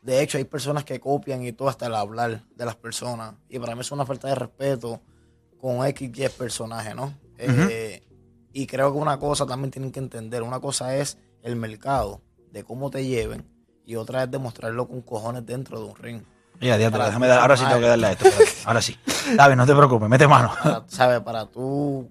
[0.02, 3.34] de hecho hay personas que copian y todo hasta el hablar de las personas.
[3.50, 5.02] Y para mí es una falta de respeto
[5.60, 7.14] con X y personaje, ¿no?
[7.38, 8.02] Eh,
[8.54, 12.64] y creo que una cosa también tienen que entender, una cosa es el mercado, de
[12.64, 13.46] cómo te lleven,
[13.84, 16.22] y otra es demostrarlo con cojones dentro de un ring.
[16.62, 18.26] Ya, Para déjame dar- ahora sí tengo que darle a esto.
[18.64, 18.96] Ahora sí.
[19.36, 20.54] David, no te preocupes, mete mano.
[20.64, 21.20] para, ¿sabes?
[21.22, 22.10] Para tú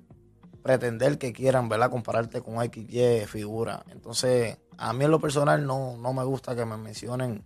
[0.63, 1.91] pretender que quieran, ¿verdad?
[1.91, 3.85] Compararte con XY figura.
[3.91, 7.45] Entonces, a mí en lo personal no, no me gusta que me mencionen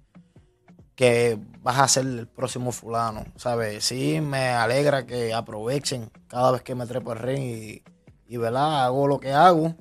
[0.95, 3.85] que vas a ser el próximo fulano, ¿sabes?
[3.85, 7.83] Sí me alegra que aprovechen cada vez que me trepo el ring y,
[8.27, 8.85] y, ¿verdad?
[8.87, 9.75] Hago lo que hago,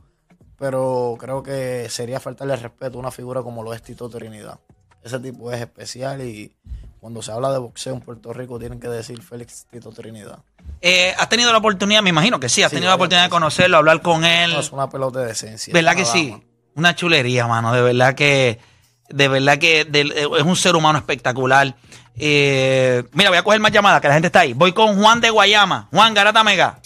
[0.58, 4.60] pero creo que sería faltarle respeto a una figura como lo es Tito Trinidad.
[5.04, 6.54] Ese tipo es especial y
[7.06, 10.40] cuando se habla de boxeo en Puerto Rico tienen que decir Félix Tito Trinidad.
[10.82, 12.02] Eh, ¿Has tenido la oportunidad?
[12.02, 14.54] Me imagino que sí, has Sí, tenido la oportunidad de conocerlo, hablar con él.
[14.54, 15.72] No, es una pelota de decencia.
[15.72, 16.36] ¿Verdad que sí?
[16.74, 17.72] Una chulería, mano.
[17.74, 18.60] De verdad que,
[19.08, 21.76] de verdad que eh, es un ser humano espectacular.
[22.16, 24.54] Eh, mira, voy a coger más llamadas, que la gente está ahí.
[24.54, 25.88] Voy con Juan de Guayama.
[25.92, 26.80] Juan Garata Mega.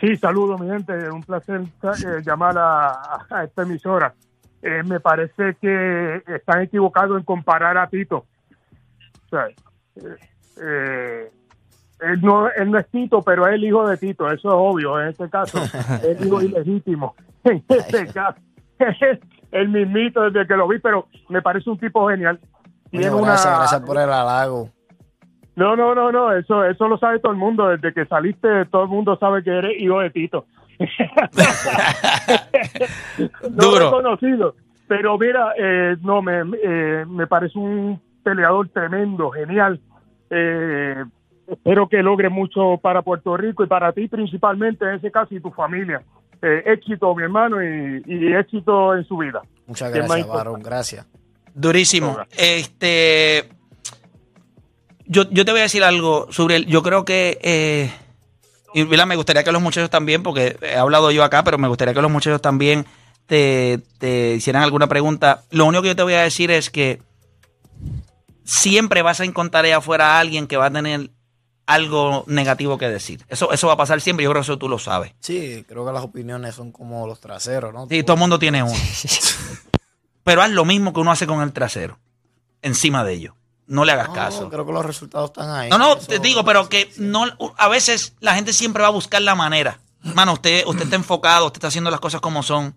[0.00, 1.10] Sí, saludos, mi gente.
[1.10, 4.14] Un placer eh, llamar a, a esta emisora.
[4.62, 8.24] Eh, me parece que están equivocados en comparar a Tito.
[9.32, 10.16] Eh,
[10.62, 11.30] eh,
[12.00, 14.26] él, no, él no es Tito, pero es el hijo de Tito.
[14.26, 15.00] Eso es obvio.
[15.00, 15.58] En este caso,
[16.02, 17.14] es hijo ilegítimo.
[17.44, 18.38] En este caso,
[19.52, 22.38] el mismito desde que lo vi, pero me parece un tipo genial.
[22.90, 24.70] Tiene una- gracias por el halago.
[25.56, 27.68] no, no, no, no, eso, eso lo sabe todo el mundo.
[27.68, 30.46] Desde que saliste, todo el mundo sabe que eres hijo de Tito.
[33.18, 33.78] no Duro.
[33.80, 34.54] lo he conocido.
[34.88, 39.78] Pero mira, eh, no, me, eh, me parece un peleador tremendo, genial.
[40.30, 41.04] Eh,
[41.46, 45.40] espero que logre mucho para Puerto Rico y para ti principalmente, en ese caso, y
[45.40, 46.02] tu familia.
[46.42, 49.42] Eh, éxito, mi hermano, y, y éxito en su vida.
[49.68, 50.26] Muchas gracias.
[50.26, 50.60] Varón.
[50.60, 51.06] Gracias.
[51.54, 52.18] Durísimo.
[52.36, 53.48] Este.
[55.06, 56.66] Yo, yo te voy a decir algo sobre él.
[56.66, 57.38] Yo creo que.
[57.42, 57.90] eh,
[58.74, 61.94] y me gustaría que los muchachos también, porque he hablado yo acá, pero me gustaría
[61.94, 62.84] que los muchachos también
[63.26, 65.44] te, te hicieran alguna pregunta.
[65.50, 67.00] Lo único que yo te voy a decir es que
[68.46, 71.10] siempre vas a encontrar allá afuera a alguien que va a tener
[71.66, 73.24] algo negativo que decir.
[73.28, 75.12] Eso, eso va a pasar siempre, yo creo que eso tú lo sabes.
[75.20, 77.86] Sí, creo que las opiniones son como los traseros, ¿no?
[77.88, 78.72] Sí, todo el mundo tiene uno.
[80.24, 81.98] Pero haz lo mismo que uno hace con el trasero,
[82.62, 83.34] encima de ellos.
[83.68, 84.48] No le hagas No, caso.
[84.48, 85.70] creo que los resultados están ahí.
[85.70, 87.24] No, no, Eso- te digo, pero que no,
[87.56, 89.80] a veces la gente siempre va a buscar la manera.
[90.02, 92.76] Mano, usted, usted está enfocado, usted está haciendo las cosas como son,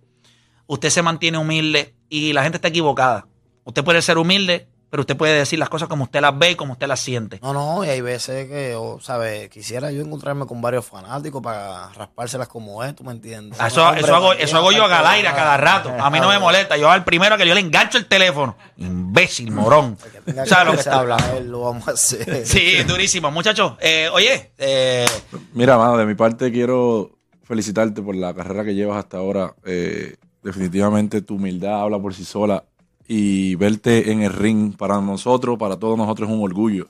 [0.66, 3.28] usted se mantiene humilde y la gente está equivocada.
[3.66, 6.56] Usted puede ser humilde, pero usted puede decir las cosas como usted las ve y
[6.56, 7.40] como usted las siente.
[7.42, 9.50] No, no, y hay veces que, o, ¿sabes?
[9.50, 13.60] Quisiera yo encontrarme con varios fanáticos para raspárselas como es, ¿tú me entiendes?
[13.62, 15.42] Ah, Eso, Hombre, eso hago, eso hago yo a de Galaira nada.
[15.44, 15.90] cada rato.
[16.04, 16.76] A mí no me molesta.
[16.78, 18.56] Yo al primero que yo le engancho el teléfono.
[18.78, 19.98] Imbécil, morón.
[20.26, 22.46] Tenga ¿Sabes lo que se está habla, él lo vamos a hacer.
[22.46, 23.30] Sí, durísimo.
[23.32, 25.06] Muchachos, eh, oye, eh,
[25.54, 27.12] Mira, mano, de mi parte quiero
[27.44, 29.54] felicitarte por la carrera que llevas hasta ahora.
[29.66, 32.64] Eh, definitivamente tu humildad habla por sí sola
[33.12, 36.88] y verte en el ring para nosotros, para todos nosotros es un orgullo.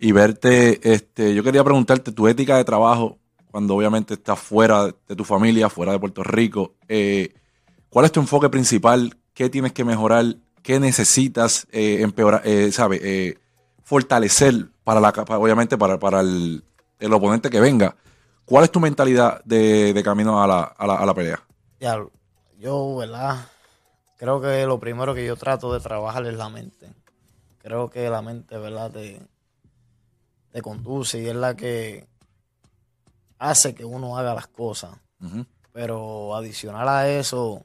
[0.00, 3.18] Y verte, este, yo quería preguntarte tu ética de trabajo
[3.50, 6.74] cuando obviamente estás fuera de tu familia, fuera de Puerto Rico.
[6.88, 7.32] Eh,
[7.90, 9.16] ¿Cuál es tu enfoque principal?
[9.34, 10.24] ¿Qué tienes que mejorar?
[10.62, 13.38] ¿Qué necesitas eh, empeorar, eh, sabe, eh,
[13.84, 16.64] fortalecer para la, para- obviamente para, para el,
[16.98, 17.94] el oponente que venga?
[18.46, 21.40] ¿Cuál es tu mentalidad de, de camino a la, a la, a la pelea?
[21.80, 22.02] Ya,
[22.58, 23.46] yo, ¿verdad?
[24.16, 26.88] Creo que lo primero que yo trato de trabajar es la mente.
[27.58, 28.90] Creo que la mente, ¿verdad?
[28.90, 29.20] Te,
[30.52, 32.06] te conduce y es la que
[33.38, 34.96] hace que uno haga las cosas.
[35.72, 37.64] Pero adicional a eso,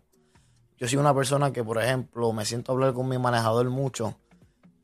[0.77, 4.15] yo soy una persona que, por ejemplo, me siento a hablar con mi manejador mucho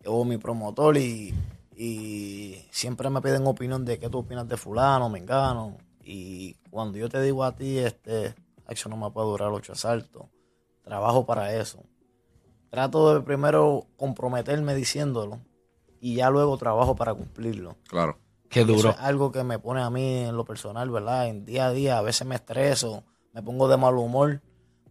[0.06, 1.34] o mi promotor y,
[1.76, 5.78] y siempre me piden opinión de qué tú opinas de fulano, mengano.
[6.04, 8.36] Y cuando yo te digo a ti, este,
[8.70, 10.28] eso no me puede durar ocho asaltos.
[10.86, 11.84] Trabajo para eso.
[12.70, 15.40] Trato de primero comprometerme diciéndolo
[16.00, 17.76] y ya luego trabajo para cumplirlo.
[17.88, 18.18] Claro.
[18.50, 18.90] Qué Eso duro.
[18.92, 21.28] es algo que me pone a mí en lo personal, ¿verdad?
[21.28, 24.42] En día a día, a veces me estreso, me pongo de mal humor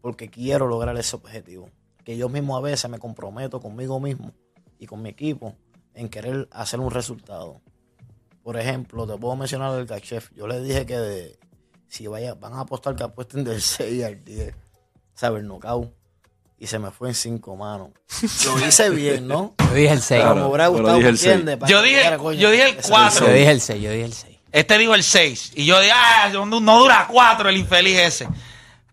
[0.03, 1.71] porque quiero lograr ese objetivo.
[2.05, 4.33] Que yo mismo a veces me comprometo conmigo mismo
[4.79, 5.55] y con mi equipo
[5.95, 7.61] en querer hacer un resultado.
[8.43, 10.31] Por ejemplo, te puedo mencionar al chef.
[10.35, 11.39] Yo le dije que de-
[11.87, 14.55] si vaya, van a apostar que apuesten del 6 al 10,
[15.15, 15.41] ¿sabes?
[15.43, 15.91] El knockout.
[16.59, 17.91] Y se me fue en cinco manos.
[18.47, 19.55] Lo hice bien, ¿no?
[19.59, 20.23] Yo dije el 6.
[20.25, 21.31] Como me hubiera pero gustado, dije ¿me el seis.
[21.33, 21.57] entiendes?
[21.59, 23.27] Para Yo dije- dijera, coño, yo dije el ese cuatro.
[23.27, 24.37] Yo dije el 6, yo dije el 6.
[24.53, 25.53] Este dijo el 6.
[25.57, 28.29] Y yo dije, ah, no, dura 4 el infeliz ese.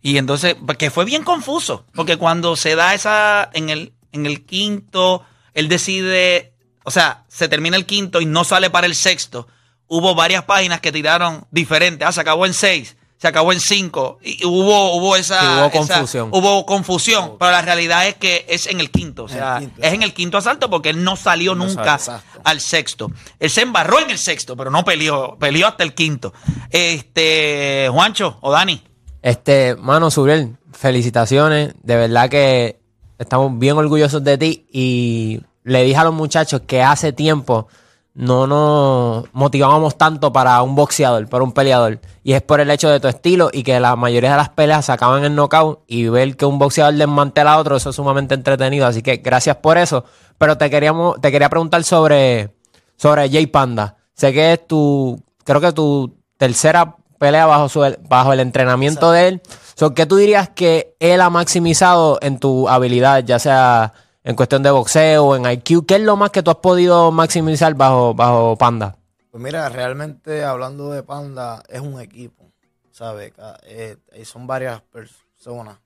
[0.01, 1.85] Y entonces, que fue bien confuso.
[1.93, 7.47] Porque cuando se da esa, en el, en el quinto, él decide, o sea, se
[7.47, 9.47] termina el quinto y no sale para el sexto.
[9.87, 12.07] Hubo varias páginas que tiraron diferentes.
[12.07, 14.17] Ah, se acabó en 6, se acabó en 5.
[14.23, 15.39] Y hubo, hubo esa.
[15.39, 16.29] Sí, hubo esa- confusión.
[16.31, 17.35] hubo confusión.
[17.37, 19.25] Pero la realidad es que es en el quinto.
[19.25, 21.99] O el sea, quinto, es en el quinto asalto porque él no salió No nunca
[21.99, 23.11] salió, al sexto.
[23.39, 25.37] Él se embarró en el sexto, pero no peleó.
[25.39, 26.33] Peleó hasta el quinto.
[26.71, 28.81] Este, Juancho o Dani.
[29.21, 31.73] Este, mano, Suriel, felicitaciones.
[31.83, 32.79] De verdad que
[33.19, 34.65] estamos bien orgullosos de ti.
[34.71, 37.67] Y le dije a los muchachos que hace tiempo
[38.13, 41.99] no nos motivábamos tanto para un boxeador, para un peleador.
[42.23, 44.85] Y es por el hecho de tu estilo y que la mayoría de las peleas
[44.85, 45.79] se acaban en knockout.
[45.87, 48.85] Y ver que un boxeador desmantela a otro, eso es sumamente entretenido.
[48.85, 50.03] Así que gracias por eso.
[50.37, 52.55] Pero te queríamos, te quería preguntar sobre,
[52.97, 53.97] sobre Jay Panda.
[54.13, 59.27] Sé que es tu, creo que tu tercera pelea bajo, su, bajo el entrenamiento de
[59.27, 59.41] él.
[59.75, 64.63] So, ¿Qué tú dirías que él ha maximizado en tu habilidad, ya sea en cuestión
[64.63, 65.85] de boxeo en IQ?
[65.85, 68.97] ¿Qué es lo más que tú has podido maximizar bajo, bajo Panda?
[69.31, 72.51] Pues mira, realmente hablando de Panda, es un equipo,
[72.91, 73.33] ¿sabes?
[73.63, 75.79] Eh, eh, son varias personas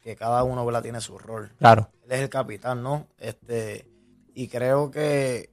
[0.00, 0.82] que cada uno ¿verdad?
[0.82, 1.52] tiene su rol.
[1.58, 1.90] Claro.
[2.04, 3.06] Él es el capitán, ¿no?
[3.18, 3.86] Este,
[4.34, 5.50] y creo que,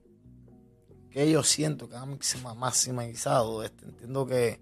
[1.11, 2.17] que yo siento que han
[2.55, 3.63] maximizado.
[3.63, 4.61] Este, entiendo que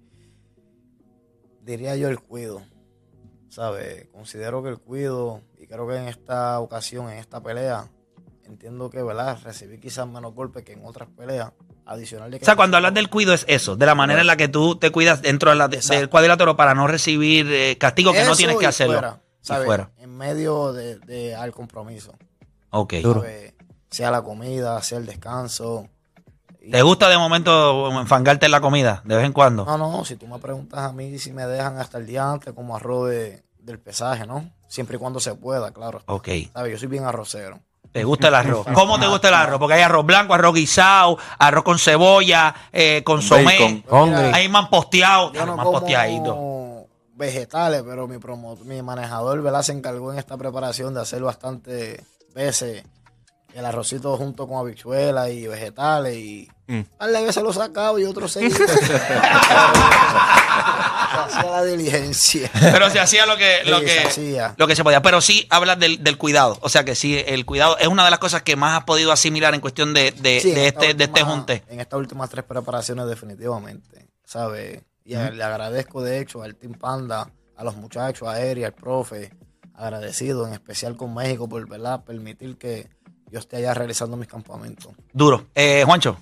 [1.62, 2.64] diría yo el cuido,
[3.56, 4.08] ¿sabes?
[4.12, 7.88] Considero que el cuido, y creo que en esta ocasión, en esta pelea,
[8.44, 9.38] entiendo que, ¿verdad?
[9.46, 11.54] Recibí quizás menos golpes que en otras peleas.
[11.88, 14.26] Adicional de que O sea, cuando hablas del cuido es eso, de la manera en
[14.28, 18.12] la que tú te cuidas dentro de la- del cuadrilátero para no recibir eh, castigo
[18.12, 18.94] que no tienes que hacerlo.
[18.96, 19.66] fuera, ¿sabes?
[19.68, 19.92] fuera.
[20.00, 22.14] En medio de, de- al compromiso.
[22.72, 22.96] Ok.
[23.04, 23.54] ¿sabes?
[23.92, 25.88] Sea la comida, sea el descanso.
[26.60, 29.64] ¿Te gusta de momento enfangarte en la comida de vez en cuando?
[29.64, 32.52] No, no, si tú me preguntas a mí si me dejan hasta el día antes
[32.54, 34.50] como arroz de- del pesaje, ¿no?
[34.68, 36.02] Siempre y cuando se pueda, claro.
[36.06, 36.30] Ok.
[36.54, 36.72] ¿Sabes?
[36.74, 37.60] Yo soy bien arrocero.
[37.92, 38.66] ¿Te gusta el arroz?
[38.74, 39.58] ¿Cómo te gusta el arroz?
[39.60, 43.58] Porque hay arroz blanco, arroz guisado, arroz con cebolla, eh, consomé.
[43.60, 43.84] Bacon.
[43.90, 44.32] Hungry.
[44.34, 45.32] Hay man posteado.
[45.34, 49.62] Yo no como vegetales, pero mi, promo- mi manejador, ¿verdad?
[49.62, 52.84] Se encargó en esta preparación de hacer bastante veces
[53.56, 56.82] el arrocito junto con habichuelas y vegetales y Mm.
[57.00, 58.56] de veces lo sacaba y otros seis.
[58.58, 58.64] se
[61.20, 62.50] hacía la diligencia.
[62.60, 64.56] Pero se hacía lo que, lo Sí, que, se hacía.
[64.58, 65.02] lo que se podía.
[65.02, 66.58] Pero sí hablas del, del cuidado.
[66.62, 69.12] O sea que sí, el cuidado es una de las cosas que más has podido
[69.12, 71.64] asimilar en cuestión de, de, Sí, en de esta este, de este última- junte.
[71.70, 74.82] En estas últimas tres preparaciones, definitivamente, ¿sabes?
[75.04, 78.74] Y a- le agradezco, de hecho, al Team Panda, a los muchachos, a Eri, al
[78.74, 79.32] profe,
[79.76, 82.04] agradecido, en especial con México, por ¿verdad?
[82.04, 82.90] permitir que
[83.32, 84.92] yo esté allá realizando mis campamentos.
[85.14, 85.46] Duro.
[85.56, 86.18] Eh, Juancho.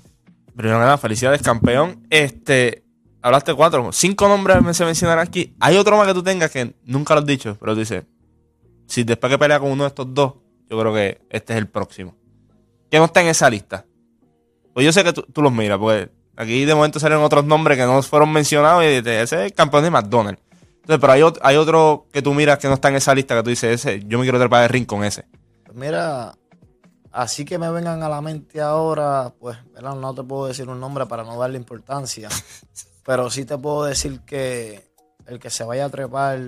[0.55, 2.05] Primero que nada, felicidades, campeón.
[2.09, 2.83] Este,
[3.21, 5.55] hablaste cuatro, cinco nombres me se mencionan aquí.
[5.59, 8.03] Hay otro más que tú tengas que nunca lo has dicho, pero tú dices,
[8.87, 10.33] si después que pelea con uno de estos dos,
[10.69, 12.15] yo creo que este es el próximo.
[12.91, 13.85] ¿Qué no está en esa lista?
[14.73, 17.77] Pues yo sé que tú, tú los miras, porque aquí de momento salen otros nombres
[17.77, 20.41] que no fueron mencionados y dices, ese es el campeón de McDonald's.
[20.81, 23.35] Entonces, pero hay, ot- hay otro que tú miras que no está en esa lista
[23.35, 25.25] que tú dices, ese, yo me quiero trepar de ring con ese.
[25.63, 26.33] Pues mira,
[27.13, 29.95] así que me vengan a la mente ahora, pues, ¿verdad?
[29.95, 32.27] No te puedo decir un nombre para no darle importancia.
[33.05, 34.91] Pero sí te puedo decir que
[35.27, 36.39] el que se vaya a trepar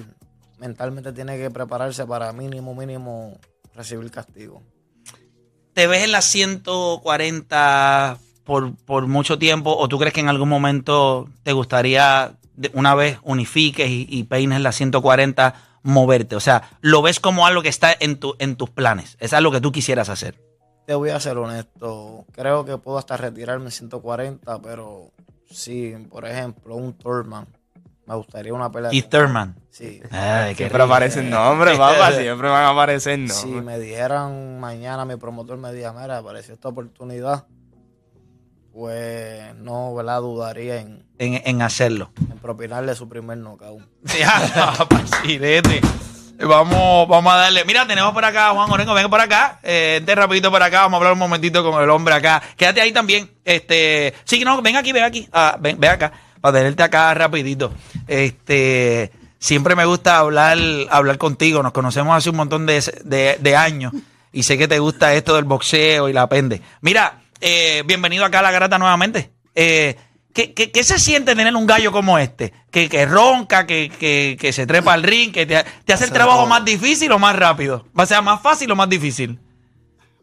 [0.58, 3.38] mentalmente tiene que prepararse para mínimo, mínimo
[3.76, 4.62] recibir castigo.
[5.74, 10.50] ¿Te ves en las 140 por, por mucho tiempo o tú crees que en algún
[10.50, 12.38] momento te gustaría,
[12.74, 16.38] una vez unifiques y, y peines las 140, moverte?
[16.38, 19.18] O sea, ¿lo ves como algo que está en, tu, en tus planes?
[19.20, 20.55] ¿Es algo que tú quisieras hacer?
[20.86, 22.26] Te voy a ser honesto.
[22.32, 25.12] Creo que puedo hasta retirarme en 140, pero
[25.50, 27.48] sí, por ejemplo, un Thurman.
[28.06, 28.92] Me gustaría una pelea.
[28.92, 29.06] Él.
[29.08, 29.56] Thurman.
[29.72, 30.00] Sí.
[30.12, 32.12] Ay, qué Siempre aparecen nombres, papá.
[32.18, 33.38] Siempre van a aparecer nombres.
[33.40, 37.48] Si me dijeran mañana, mi promotor me diga, mira, apareció esta oportunidad,
[38.72, 40.22] pues no, ¿verdad?
[40.22, 42.12] Dudaría en, En, en hacerlo.
[42.30, 43.82] en propinarle su primer knockout.
[44.20, 44.40] Ya.
[46.38, 47.64] Vamos, vamos a darle.
[47.66, 48.94] Mira, tenemos por acá a Juan Orengo.
[48.94, 49.60] Venga por acá.
[49.64, 50.82] Eh, rapidito por acá.
[50.82, 52.42] Vamos a hablar un momentito con el hombre acá.
[52.58, 53.30] Quédate ahí también.
[53.44, 55.28] Este, sí, no, ven aquí, ven aquí.
[55.32, 56.12] Ah, ven, ven acá.
[56.42, 57.74] Para tenerte acá rapidito.
[58.08, 60.58] Este, siempre me gusta hablar,
[60.90, 61.64] hablar contigo.
[61.64, 63.94] Nos conocemos hace un montón de, de- de años.
[64.34, 66.62] Y sé que te gusta esto del boxeo y la pende.
[66.82, 69.32] Mira, eh, bienvenido acá a la grata nuevamente.
[69.56, 69.96] Eh,
[70.36, 72.52] ¿Qué, qué, qué se siente tener un gallo como este?
[72.70, 76.12] Que, que ronca, que, que, que se trepa al ring, que te, te hace el
[76.12, 77.88] trabajo más difícil o más rápido.
[77.98, 79.40] ¿Va a ser más fácil o más difícil?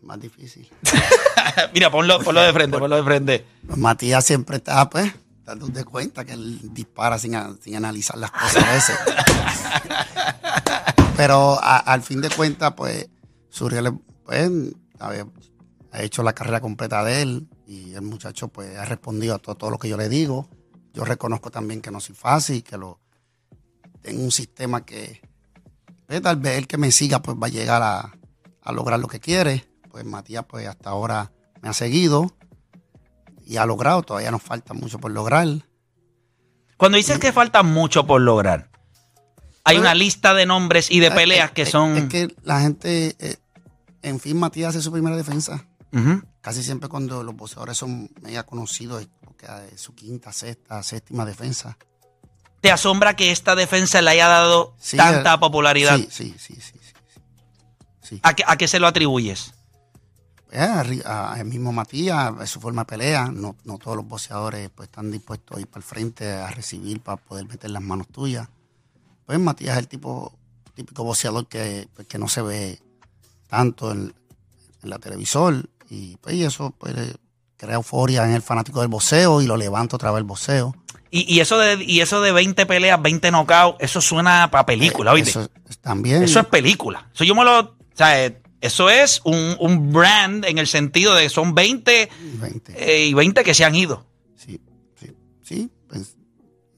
[0.02, 0.68] Más difícil.
[1.74, 3.46] Mira, ponlo, ponlo de frente, ponlo de frente.
[3.66, 5.10] Pues Matías siempre está, pues,
[5.46, 8.98] dándote cuenta que él dispara sin, a- sin analizar las cosas a veces.
[11.16, 13.08] Pero a- al fin de cuentas, pues,
[13.48, 13.92] Suriel,
[14.26, 14.50] pues,
[14.98, 19.54] ha hecho la carrera completa de él y el muchacho, pues, ha respondido a todo,
[19.54, 20.48] todo lo que yo le digo.
[20.92, 22.98] Yo reconozco también que no soy fácil, que lo
[24.02, 25.20] tengo un sistema que,
[26.06, 28.12] pues, tal vez el que me siga, pues, va a llegar a,
[28.62, 29.68] a lograr lo que quiere.
[29.90, 32.34] Pues Matías, pues, hasta ahora me ha seguido
[33.44, 35.48] y ha logrado, todavía nos falta mucho por lograr.
[36.76, 38.70] Cuando dices que falta mucho por lograr,
[39.64, 41.96] hay una lista de nombres y de peleas que son.
[41.96, 43.36] Es que la gente, eh,
[44.02, 45.66] en fin, Matías hace su primera defensa.
[45.92, 46.22] Ujú.
[46.42, 51.24] Casi siempre cuando los boxeadores son mega conocidos, es porque es su quinta, sexta, séptima
[51.24, 51.78] defensa.
[52.60, 55.96] ¿Te asombra que esta defensa le haya dado Sí, tanta eh, popularidad?
[55.96, 56.60] Sí, sí, sí.
[58.02, 59.54] sí, ¿A, qué, a qué se lo atribuyes?
[60.50, 63.28] Eh, a- el mismo Matías, es su forma de pelea.
[63.32, 67.00] No, no todos los boxeadores pues, están dispuestos a ir para el frente a recibir
[67.00, 68.48] para poder meter las manos tuyas.
[69.26, 70.32] Pues Matías es el tipo
[70.74, 72.80] típico boxeador que, pues, que no se ve
[73.48, 74.14] tanto en,
[74.82, 75.68] en la televisor.
[75.94, 77.14] Y pues y eso pues, eh,
[77.56, 80.74] crea euforia en el fanático del boxeo y lo levanta otra vez el boxeo.
[81.10, 85.12] Y, y eso de, y eso de 20 peleas, 20 knockouts, eso suena para película,
[85.12, 85.30] ¿oíste?
[85.30, 86.22] Eso es- también.
[86.22, 87.10] Eso es película.
[87.14, 87.58] Eso yo me lo.
[87.60, 92.08] O sea, eh, eso es un, un brand en el sentido de que son 20,
[92.74, 94.06] eh, y 20 que se han ido.
[95.42, 96.16] Sí, pues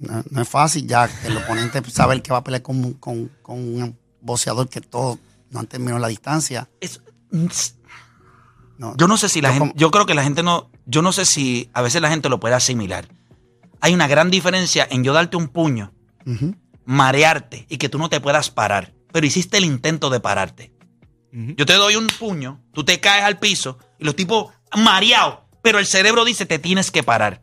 [0.01, 3.31] no, no es fácil ya que el oponente sabe que va a pelear con, con-
[3.43, 5.19] con un boxeador que todos
[5.51, 6.69] no han terminado la distancia.
[8.79, 9.72] Yo no sé si la gente.
[9.77, 10.70] Yo creo que la gente no.
[10.87, 13.09] Yo no sé si a veces la gente lo puede asimilar.
[13.81, 15.93] Hay una gran diferencia en yo darte un puño,
[16.85, 18.95] marearte y que tú no te puedas parar.
[19.12, 20.72] Pero hiciste el intento de pararte.
[21.33, 25.81] Yo te doy un puño, tú te caes al piso y los tipos mareados, pero
[25.81, 27.43] el cerebro dice te tienes que parar.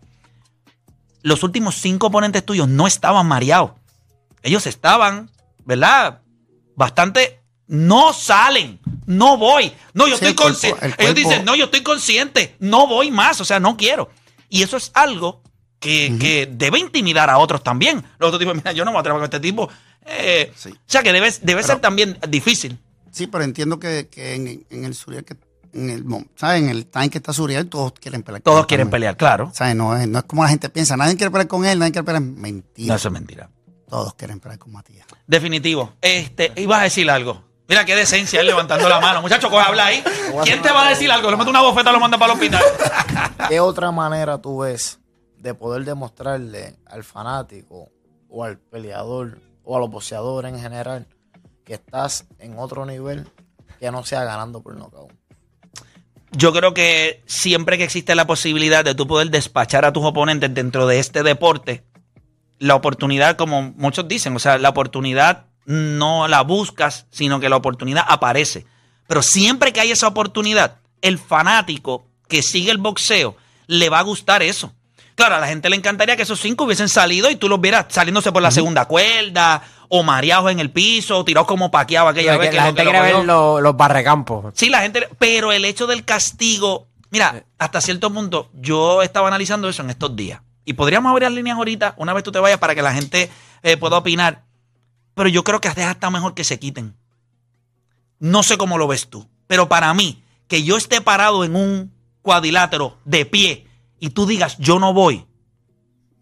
[1.23, 3.71] Los últimos cinco oponentes tuyos no estaban mareados.
[4.43, 5.29] Ellos estaban,
[5.65, 6.21] ¿verdad?
[6.75, 7.41] Bastante.
[7.67, 8.79] No salen,
[9.11, 9.71] no voy.
[9.93, 10.79] No, yo Sí, estoy consciente.
[10.85, 14.09] el Ellos cuerpo- dicen, no, yo estoy consciente, no voy más, o sea, no quiero.
[14.49, 15.41] Y eso es algo
[15.79, 18.03] que, que debe intimidar a otros también.
[18.19, 19.69] Los otros tipos, mira, yo no me atrevo con este tipo.
[20.05, 22.77] Eh, O sea, que debe, debe ser también difícil.
[23.11, 25.35] Sí, pero entiendo que, que en, en el Suriel, que,
[25.73, 26.05] en el
[26.35, 26.61] ¿sabes?
[26.61, 28.41] En el time que está Suriel, todos quieren pelear.
[28.41, 28.91] con Todos quieren también.
[28.99, 29.51] pelear, claro.
[29.53, 29.75] ¿Sabes?
[29.75, 32.05] No es, no es como la gente piensa, nadie quiere pelear con él, nadie quiere
[32.05, 32.21] pelear.
[32.23, 32.87] Mentira.
[32.87, 33.49] No, eso es mentira.
[33.89, 35.05] Todos quieren pelear con Matías.
[35.27, 35.93] Definitivo.
[36.01, 37.43] Este, ibas a decir algo.
[37.71, 39.21] Mira qué decencia él levantando la mano.
[39.21, 40.03] Muchacho, coge habla ahí.
[40.43, 41.31] ¿Quién te va a decir algo?
[41.31, 42.61] Le mete una bofeta, lo manda para el hospital.
[43.47, 44.99] ¿Qué otra manera tú ves
[45.37, 47.87] de poder demostrarle al fanático
[48.27, 51.07] o al peleador o a los boxeadores en general
[51.63, 53.25] que estás en otro nivel
[53.79, 55.13] que no sea ganando por nocaut?
[56.31, 60.53] Yo creo que siempre que existe la posibilidad de tú poder despachar a tus oponentes
[60.53, 61.85] dentro de este deporte,
[62.59, 67.57] la oportunidad, como muchos dicen, o sea, la oportunidad no la buscas, sino que la
[67.57, 68.65] oportunidad aparece.
[69.07, 73.35] Pero siempre que hay esa oportunidad, el fanático que sigue el boxeo
[73.67, 74.73] le va a gustar eso.
[75.15, 77.85] Claro, a la gente le encantaría que esos cinco hubiesen salido y tú los vieras
[77.89, 82.31] saliéndose por la segunda cuerda, o mareados en el piso, o tirados como paqueado aquella
[82.33, 84.53] La, vez que la gente que lo quiere ver los, los barrecampos.
[84.55, 89.67] Sí, la gente, pero el hecho del castigo, mira, hasta cierto punto, yo estaba analizando
[89.67, 90.41] eso en estos días.
[90.63, 93.29] y podríamos abrir las líneas ahorita, una vez tú te vayas, para que la gente
[93.63, 94.43] eh, pueda opinar.
[95.13, 96.95] Pero yo creo que hasta hasta mejor que se quiten.
[98.19, 101.93] No sé cómo lo ves tú, pero para mí, que yo esté parado en un
[102.21, 103.67] cuadrilátero de pie
[103.99, 105.25] y tú digas, yo no voy,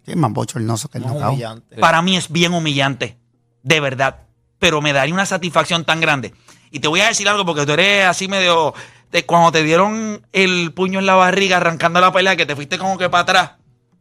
[0.05, 1.75] Sí, es más bochornoso que el humillante.
[1.77, 3.17] para mí es bien humillante,
[3.63, 4.21] de verdad.
[4.57, 6.33] Pero me daría una satisfacción tan grande.
[6.71, 8.73] Y te voy a decir algo porque tú eres así medio...
[9.11, 12.77] De cuando te dieron el puño en la barriga arrancando la pelea, que te fuiste
[12.77, 13.51] como que para atrás,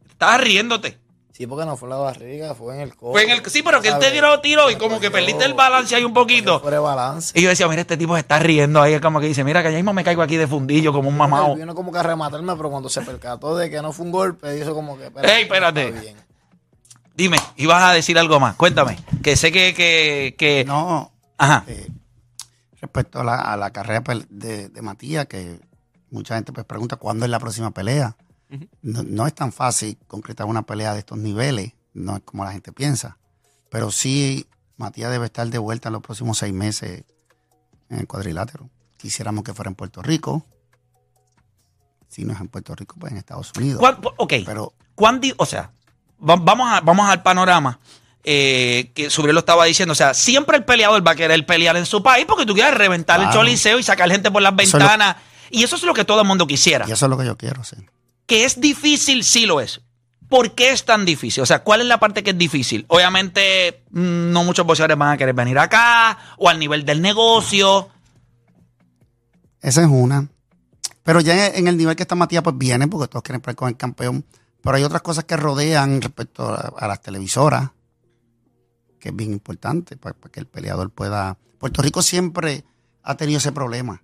[0.07, 0.99] estabas riéndote.
[1.39, 3.13] Sí, porque no fue la barriga, fue en el codo.
[3.13, 5.55] Fue en el, sí, pero que él te tiró tiro y como que perdiste el
[5.55, 6.59] balance ahí un poquito.
[6.59, 7.39] Fue balance.
[7.39, 9.71] Y yo decía, mira, este tipo se está riendo ahí, como que dice, mira, que
[9.71, 11.55] ya mismo me caigo aquí de fundillo como un mamado.
[11.55, 14.59] Vino como que a rematarme, pero cuando se percató de que no fue un golpe,
[14.59, 15.05] hizo como que.
[15.05, 15.89] espérate, Ey, espérate.
[15.91, 16.17] está bien.
[17.15, 18.99] Dime, ibas a decir algo más, cuéntame.
[19.23, 19.75] Que sé que...
[19.75, 20.65] que, que...
[20.65, 21.63] No, Ajá.
[21.69, 21.87] eh,
[22.81, 25.61] respecto a la, a la carrera pel- de, de Matías, que
[26.11, 28.17] mucha gente pues pregunta cuándo es la próxima pelea.
[28.83, 32.53] No, no es tan fácil concretar una pelea de estos niveles, no es como la
[32.53, 33.19] gente piensa.
[33.71, 34.47] Pero sí,
[34.77, 37.05] Matías debe estar de vuelta en los próximos seis meses
[37.91, 38.71] en el cuadrilátero.
[38.97, 40.47] Quisiéramos que fuera en Puerto Rico.
[42.09, 43.79] Si no es en Puerto Rico, pues en Estados Unidos.
[43.81, 44.33] ¿Cuán- ok.
[44.47, 45.71] Pero ¿Cuán di- o sea,
[46.27, 47.79] va- vamos, a- vamos al panorama
[48.25, 49.93] eh, que Subriel lo estaba diciendo.
[49.93, 52.75] O sea, siempre el peleador va a querer pelear en su país porque tú quieres
[52.75, 55.17] reventar el choliseo y sacar gente por las Eso es lo- ventanas.
[55.51, 56.85] y eso es lo que todo el mundo quisiera.
[56.89, 57.79] y eso es lo que yo quiero hacer.
[58.29, 59.81] Que es difícil, sí lo es.
[60.29, 61.43] ¿Por qué es tan difícil?
[61.43, 62.85] O sea, ¿cuál es la parte que es difícil?
[62.89, 67.89] Obviamente, mm, no muchos boxeadores van a querer venir acá o al nivel del negocio.
[69.63, 70.29] Esa es una.
[71.03, 73.69] Pero ya en el nivel que está Matías, pues viene, porque todos quieren pelear con
[73.71, 74.25] el campeón.
[74.63, 77.71] Pero hay otras cosas que rodean respecto a, las televisoras,
[79.01, 81.39] que es bien importante para que el peleador pueda.
[81.59, 82.65] Puerto Rico siempre
[83.03, 84.03] ha tenido ese problema.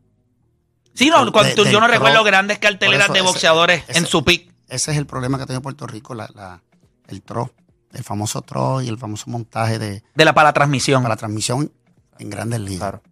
[0.94, 1.94] Sí, no, De- yo no pro.
[1.94, 4.52] recuerdo grandes carteleras de ese- boxeadores en ese- su pick.
[4.68, 6.62] Ese es el problema que ha tenido Puerto Rico, la, la-
[7.08, 7.52] el TRO,
[7.92, 11.02] el famoso TRO y el famoso montaje de De la para la transmisión.
[11.02, 11.70] para la transmisión
[12.18, 12.78] en grandes ligas.
[12.78, 13.02] Claro.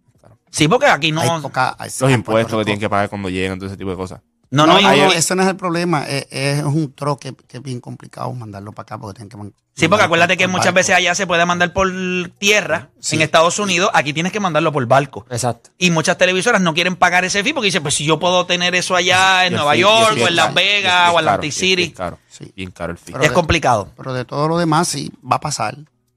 [0.49, 1.21] Sí, porque aquí no.
[1.21, 3.95] Hay poca- hay- Los impuestos que tienen que pagar cuando llegan, todo ese tipo de
[3.97, 4.21] cosas.
[4.55, 6.03] No, No, no, no, ese no es el problema.
[6.07, 9.37] Es, es un tro que, que es bien complicado mandarlo para acá porque tienen que
[9.37, 10.75] man- Sí, porque acuérdate por- que muchas barco.
[10.75, 11.89] veces allá se puede mandar por
[12.37, 13.15] tierra Sí.
[13.15, 15.25] en Estados Unidos, aquí tienes que mandarlo por barco.
[15.31, 15.71] Exacto.
[15.79, 18.75] Y muchas televisoras no quieren pagar ese fee porque dicen, pues si yo puedo tener
[18.75, 21.83] eso allá en Nueva York o en Las Vegas o es Atlantic City.
[21.85, 22.19] Es caro.
[22.29, 22.53] Sí.
[22.55, 23.13] Bien caro el fee.
[23.13, 23.91] Pero es de- complicado.
[23.97, 25.75] Pero de todo lo demás sí va a pasar.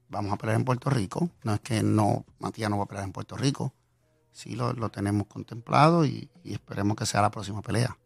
[0.09, 1.31] Vamos a pelear en Puerto Rico.
[1.43, 3.73] No es que no, Matías no va a pelear en Puerto Rico.
[4.31, 7.97] Sí lo, lo tenemos contemplado y, y esperemos que sea la próxima pelea.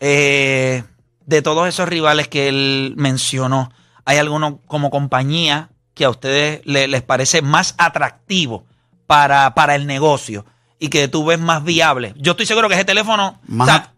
[0.00, 0.82] Eh,
[1.26, 3.70] de todos esos rivales que él mencionó,
[4.04, 8.64] ¿hay alguno como compañía que a ustedes le- les parece más atractivo
[9.06, 10.44] para, para el negocio
[10.78, 12.14] y que tú ves más viable?
[12.16, 13.38] Yo estoy seguro que ese teléfono...
[13.46, 13.94] Más, o sea,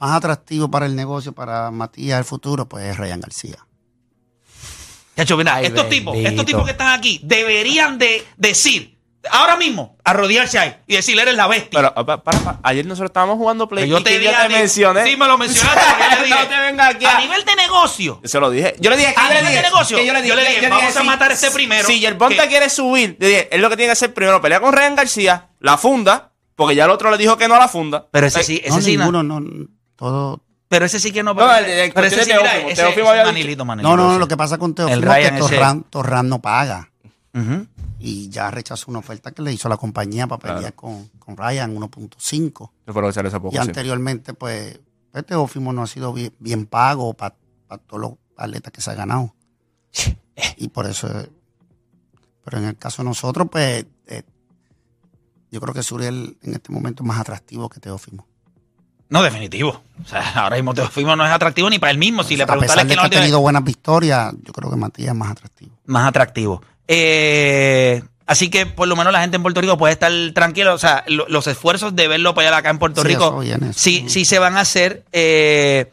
[0.00, 3.56] más atractivo para el negocio, para Matías el futuro, pues es Ryan García.
[5.16, 8.93] Chacho, mira, Ay, estos tipos, estos tipos que están aquí deberían de decir,
[9.30, 11.70] ahora mismo, arrodillarse ahí y decirle, eres la bestia.
[11.80, 13.84] Pero, pa- para, para, ayer nosotros estábamos jugando Play.
[13.84, 15.04] Pero yo y te que dije a te ti- mencioné.
[15.10, 15.80] Sí, me lo mencionaste.
[15.98, 18.20] pero yo le dije, no te vengas aquí a a- nivel de negocio.
[18.24, 18.74] Se lo dije.
[18.80, 20.34] Yo le dije, A yo le nivel dije, de negocio, que yo le dije, yo
[20.42, 23.48] le dije, vamos a matar a este primero, Si Yerbon que- te quiere subir, dije,
[23.54, 26.84] él lo que tiene que hacer primero, pelea con Ryan García, la funda, porque ya
[26.84, 28.06] el otro le dijo que no a la funda.
[28.10, 29.04] Pero ese Eh, sí, ese No, sí, no.
[29.10, 29.66] ninguno, no,
[29.96, 30.40] todo.
[30.68, 31.34] Pero ese sí que no.
[31.34, 33.64] No, Pero, el- el pero ese sí, de mira, Teófimo, ese, Teófimo ese había Manilito,
[33.64, 34.18] Manilito, No, no, no, ese.
[34.20, 36.90] lo que pasa con El Teófimo es Ryan que ese- Torran, Torran no paga.
[37.34, 37.66] Ujú.
[38.06, 40.76] Y ya rechazó una oferta que le hizo la compañía para pelear Claro.
[40.76, 42.70] con, con Ryan 1.5.
[42.86, 43.54] Yo creo que sale ese poco.
[43.54, 43.62] Y sí.
[43.66, 44.78] anteriormente, pues,
[45.10, 47.34] pues Teófimo no ha sido bien, bien pago para
[47.86, 49.34] todos los atletas que se ha ganado.
[50.56, 51.08] Y por eso.
[52.44, 54.22] Pero en el caso de nosotros, pues, eh,
[55.52, 58.26] yo creo que Suriel en este momento es más atractivo que Teófimo.
[59.08, 59.80] No, definitivo.
[60.02, 62.24] O sea, ahora mismo Teofimo no es atractivo ni para él mismo.
[62.24, 64.76] Si le pesar que de no que ha tiene tenido buenas victorias, yo creo que
[64.76, 65.78] Matías es más atractivo.
[65.86, 66.60] más atractivo.
[66.88, 70.74] Eh, así que por lo menos la gente en Puerto Rico puede estar tranquila.
[70.74, 73.70] O sea, lo- los esfuerzos de verlo pelear acá en Puerto Sí, Rico eso viene,
[73.70, 75.04] eso sí, sí se van a hacer.
[75.12, 75.90] eh,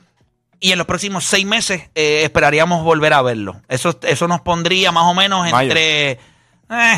[0.64, 3.62] y en los próximos seis meses eh, esperaríamos volver a verlo.
[3.68, 6.20] Eso, eso nos pondría más o menos entre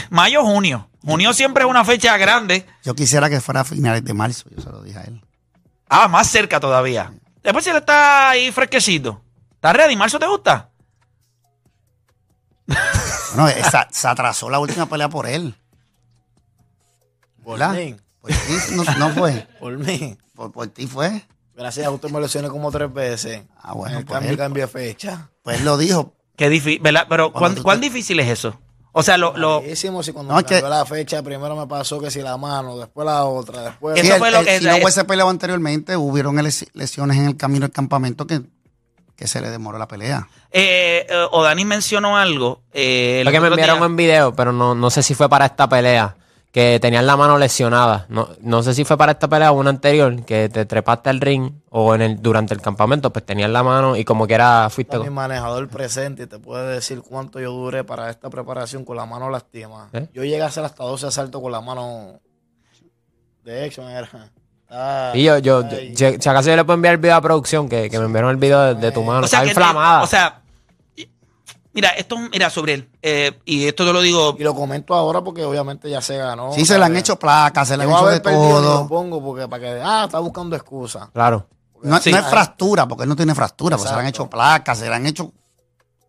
[0.09, 0.89] mayo o junio.
[1.01, 2.65] Junio siempre es una fecha grande.
[2.83, 5.21] Yo quisiera que fuera a finales de marzo, yo se lo dije a él.
[5.87, 7.13] Ah, más cerca todavía.
[7.41, 9.21] Después si él está ahí fresquecito.
[9.55, 9.95] ¿Está ready?
[9.95, 10.69] ¿Marzo te gusta?
[13.35, 15.55] Bueno, esa- se atrasó la última pelea por él.
[17.43, 17.95] Por mí.
[18.21, 18.37] Por ti
[18.75, 19.47] no, no fue.
[19.59, 20.17] Por mí.
[20.35, 21.25] Por, por ti fue.
[21.55, 23.43] Gracias a usted me lesioné como tres veces.
[23.61, 24.37] Ah, bueno, En el por cambio, él.
[24.37, 25.29] cambio de fecha.
[25.43, 26.13] Pues él lo dijo.
[26.35, 27.05] Qué difícil, ¿verdad?
[27.09, 28.59] Pero ¿cuán, cuán te- difícil es eso?
[28.91, 31.67] O sea, lo, lo, Buenísimo, si cuando No, me que- cambió la fecha, primero me
[31.67, 33.95] pasó que si la mano, después la otra, después...
[33.97, 37.25] Eso Sí, él- fue lo que- si no hubiese peleado anteriormente, hubieron les- lesiones en
[37.25, 38.41] el camino del campamento que
[39.15, 40.27] que se le demoró la pelea.
[40.51, 42.61] Eh, eh, O'Dani mencionó algo.
[42.73, 43.85] Eh, Lo que me enviaron días.
[43.89, 46.15] en video, pero no, no sé si fue para esta pelea.
[46.51, 48.05] Que tenían la mano lesionada.
[48.09, 51.19] No, no sé si fue para esta pelea o una anterior, que te trepaste al
[51.19, 54.69] ring o en el durante el campamento, pues tenías la mano y como que era
[54.69, 58.85] fuiste mi con- manejador presente y te puede decir cuánto yo duré para esta preparación
[58.85, 59.89] con la mano lastima.
[59.93, 60.07] ¿Eh?
[60.13, 62.19] Yo llegué a hacer hasta 12 asaltos con la mano
[63.43, 63.89] de action.
[63.89, 64.07] Era.
[64.73, 67.69] Ah, Y yo, yo, yo- si acaso yo le puedo enviar el video a producción,
[67.69, 69.25] que, que me enviaron el video de, de tu mano.
[69.25, 70.01] O sea, Está que te- inflamada.
[70.01, 70.41] o sea,
[71.73, 74.35] mira, esto, mira, sobre él, eh, y esto te lo digo.
[74.39, 76.51] Y lo comento ahora porque obviamente ya se ganó.
[76.53, 78.87] Sí, se le han hecho placas, se le han hecho de y Lo todo.
[78.87, 81.09] pongo porque para que, ah, está buscando excusa.
[81.13, 81.47] claro.
[81.83, 82.11] No, Sí.
[82.13, 84.87] no es fractura, porque él no tiene fractura, porque se le han hecho placas, se
[84.87, 85.33] le han hecho.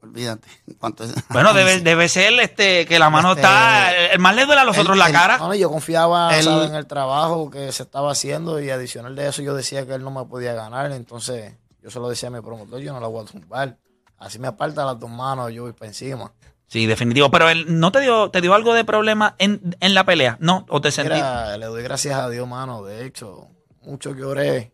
[0.05, 0.49] Olvídate.
[0.79, 1.15] ¿Cuánto es?
[1.31, 3.95] Bueno, debe, debe ser este que la mano Este, está.
[4.13, 5.39] El más le duele a los el- otros la el- cara.
[5.39, 6.71] No, yo confiaba El- ¿sabes?
[6.71, 10.03] en el trabajo que se estaba haciendo y adicional de eso yo decía que él
[10.05, 10.93] no me podía ganar.
[10.93, 13.77] Entonces yo se lo decía a mi promotor, yo no la voy a tumbar.
[14.19, 16.33] Así me aparta las dos manos, yo voy para encima.
[16.67, 17.31] Sí, definitivo.
[17.31, 20.65] Pero él no te dio, te dio algo de problema en, en la pelea, ¿no?
[20.71, 21.13] ¿O te sentí?
[21.13, 22.83] Mira, le doy gracias a Dios, mano.
[22.85, 23.49] De hecho,
[23.83, 24.74] mucho que oré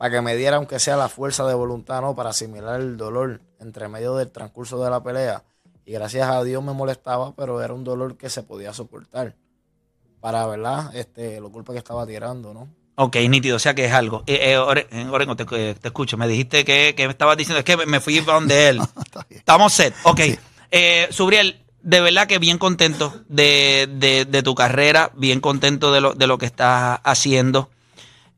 [0.00, 2.14] para que me diera, aunque sea la fuerza de voluntad, ¿no?
[2.16, 5.44] Para asimilar el dolor entre medio del transcurso de la pelea.
[5.84, 9.34] Y gracias a Dios me molestaba, pero era un dolor que se podía soportar.
[10.20, 10.96] Para, ¿verdad?
[10.96, 12.66] Este, los golpes que estaba tirando, ¿no?
[12.94, 14.22] Ok, nítido, o sea que es algo.
[14.26, 16.16] Eh, eh, eh, Orengo, te, eh, te escucho.
[16.16, 18.80] Me dijiste que, que me estabas diciendo, es que me- fui para donde él.
[19.28, 19.94] Estamos set.
[20.04, 20.20] Ok.
[20.70, 26.00] Eh, Subriel, de verdad que bien contento de, de- de tu carrera, bien contento de
[26.00, 27.68] lo, de lo que estás haciendo.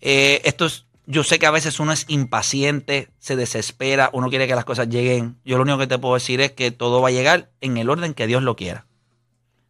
[0.00, 4.54] Esto es, yo sé que a veces uno es impaciente, se desespera, uno quiere que
[4.54, 5.36] las cosas lleguen.
[5.44, 7.90] Yo lo único que te puedo decir es que todo va a llegar en el
[7.90, 8.86] orden que Dios lo quiera.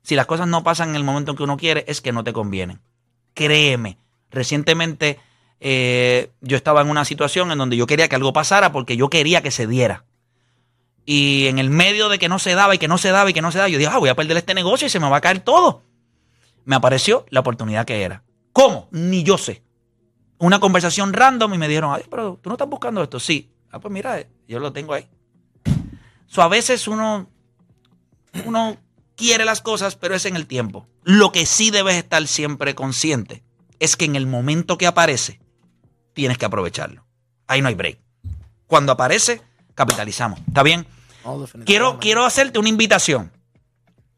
[0.02, 2.22] Si las cosas no pasan en el momento en que uno quiere, es que no
[2.22, 2.80] te convienen.
[3.34, 3.98] Créeme.
[4.30, 5.18] Recientemente
[5.58, 9.10] eh, yo estaba en una situación en donde yo quería que algo pasara porque yo
[9.10, 10.04] quería que se diera.
[11.04, 13.32] Y en el medio de que no se daba y que no se daba y
[13.32, 15.10] que no se daba, yo dije, ah, voy a perder este negocio y se me
[15.10, 15.82] va a caer todo.
[16.64, 18.22] Me apareció la oportunidad que era.
[18.52, 18.86] ¿Cómo?
[18.92, 19.64] Ni yo sé.
[20.42, 23.20] Una conversación random y me dijeron, ay, pero tú no estás buscando esto.
[23.20, 23.48] Sí.
[23.70, 25.08] Ah, pues mira, eh, yo lo tengo ahí.
[26.26, 27.30] So, a veces uno,
[28.44, 28.76] uno
[29.14, 30.88] quiere las cosas, pero es en el tiempo.
[31.04, 33.44] Lo que sí debes estar siempre consciente
[33.78, 35.38] es que en el momento que aparece,
[36.12, 37.06] tienes que aprovecharlo.
[37.46, 38.00] Ahí no hay break.
[38.66, 39.42] Cuando aparece,
[39.76, 40.40] capitalizamos.
[40.48, 40.88] ¿Está bien?
[41.64, 43.30] Quiero, quiero hacerte una invitación.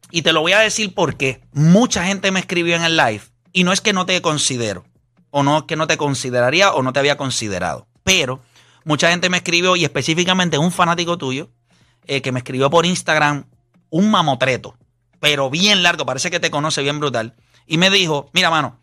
[0.09, 3.21] Y te lo voy a decir porque mucha gente me escribió en el live.
[3.53, 4.85] Y no es que no te considero.
[5.37, 7.87] O no es que no te consideraría o no te había considerado.
[8.05, 8.39] Pero
[8.85, 11.49] mucha gente me escribió y específicamente un fanático tuyo
[12.07, 13.43] eh, que me escribió por Instagram
[13.89, 14.77] un mamotreto.
[15.19, 16.05] Pero bien largo.
[16.05, 17.33] Parece que te conoce bien brutal.
[17.67, 18.79] Y me dijo, mira mano,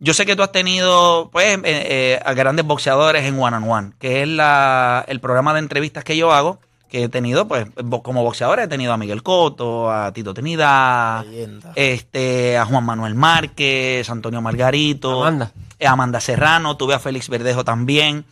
[0.00, 3.70] yo sé que tú has tenido pues eh, eh, a grandes boxeadores en One on
[3.70, 7.68] One, que es la, el programa de entrevistas que yo hago, que he tenido pues
[8.02, 11.72] como boxeador he tenido a Miguel Cotto, a Tito Trinidad, Leyenda.
[11.76, 15.52] este, a Juan Manuel Márquez, Antonio Margarito, Amanda.
[15.82, 18.24] Eh, Amanda Serrano, tuve a Félix Verdejo también.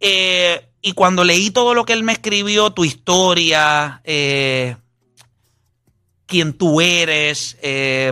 [0.00, 4.76] Eh, y cuando leí todo lo que él me escribió, tu historia, eh,
[6.24, 7.58] quién tú eres,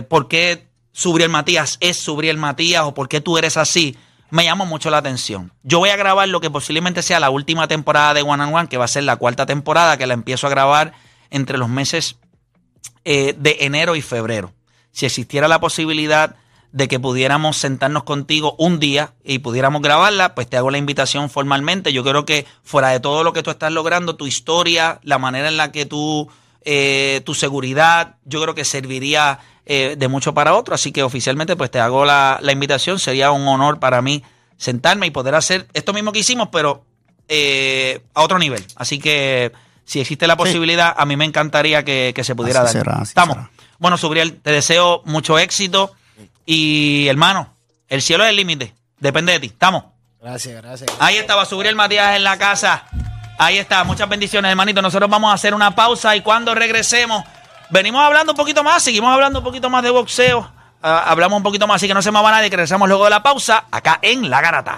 [0.07, 3.97] por qué Subriel Matías es Subriel Matías o por qué tú eres así,
[4.29, 5.51] me llamó mucho la atención.
[5.63, 8.69] Yo voy a grabar lo que posiblemente sea la última temporada de One on One,
[8.69, 10.93] que va a ser la cuarta temporada, que la empiezo a grabar
[11.31, 12.17] entre los meses
[13.03, 14.53] de enero y febrero.
[14.91, 16.35] Si existiera la posibilidad
[16.73, 21.29] de que pudiéramos sentarnos contigo un día y pudiéramos grabarla, pues te hago la invitación
[21.29, 21.93] formalmente.
[21.93, 25.49] Yo creo que fuera de todo lo que tú estás logrando, tu historia, la manera
[25.49, 26.27] en la que tú,
[26.65, 30.73] eh, tu seguridad, yo creo que serviría eh, de mucho para otro.
[30.73, 32.97] Así que oficialmente pues te hago la, la invitación.
[32.97, 34.23] Sería un honor para mí
[34.57, 36.85] sentarme y poder hacer esto mismo que hicimos, pero
[37.27, 38.65] eh, a otro nivel.
[38.75, 39.51] Así que
[39.85, 42.85] si existe la posibilidad, a mí me encantaría que, que se pudiera Así dar.
[42.85, 43.35] será, Estamos.
[43.35, 43.51] será.
[43.77, 45.91] Bueno, Subriel, te deseo mucho éxito.
[46.45, 47.55] Y hermano,
[47.87, 48.73] el cielo es el límite.
[48.99, 49.47] Depende de ti.
[49.47, 49.85] ¿Estamos?
[50.21, 50.89] Gracias, gracias.
[50.99, 52.85] Ahí estaba Subriel Matías en la casa.
[53.37, 53.83] Ahí está.
[53.83, 54.81] Muchas bendiciones, hermanito.
[54.81, 57.23] Nosotros vamos a hacer una pausa y cuando regresemos,
[57.69, 58.83] venimos hablando un poquito más.
[58.83, 60.51] Seguimos hablando un poquito más de boxeo.
[60.81, 62.49] Ah, hablamos un poquito más, así que no se me va nadie.
[62.49, 64.77] Que regresamos luego de la pausa acá en La Garata.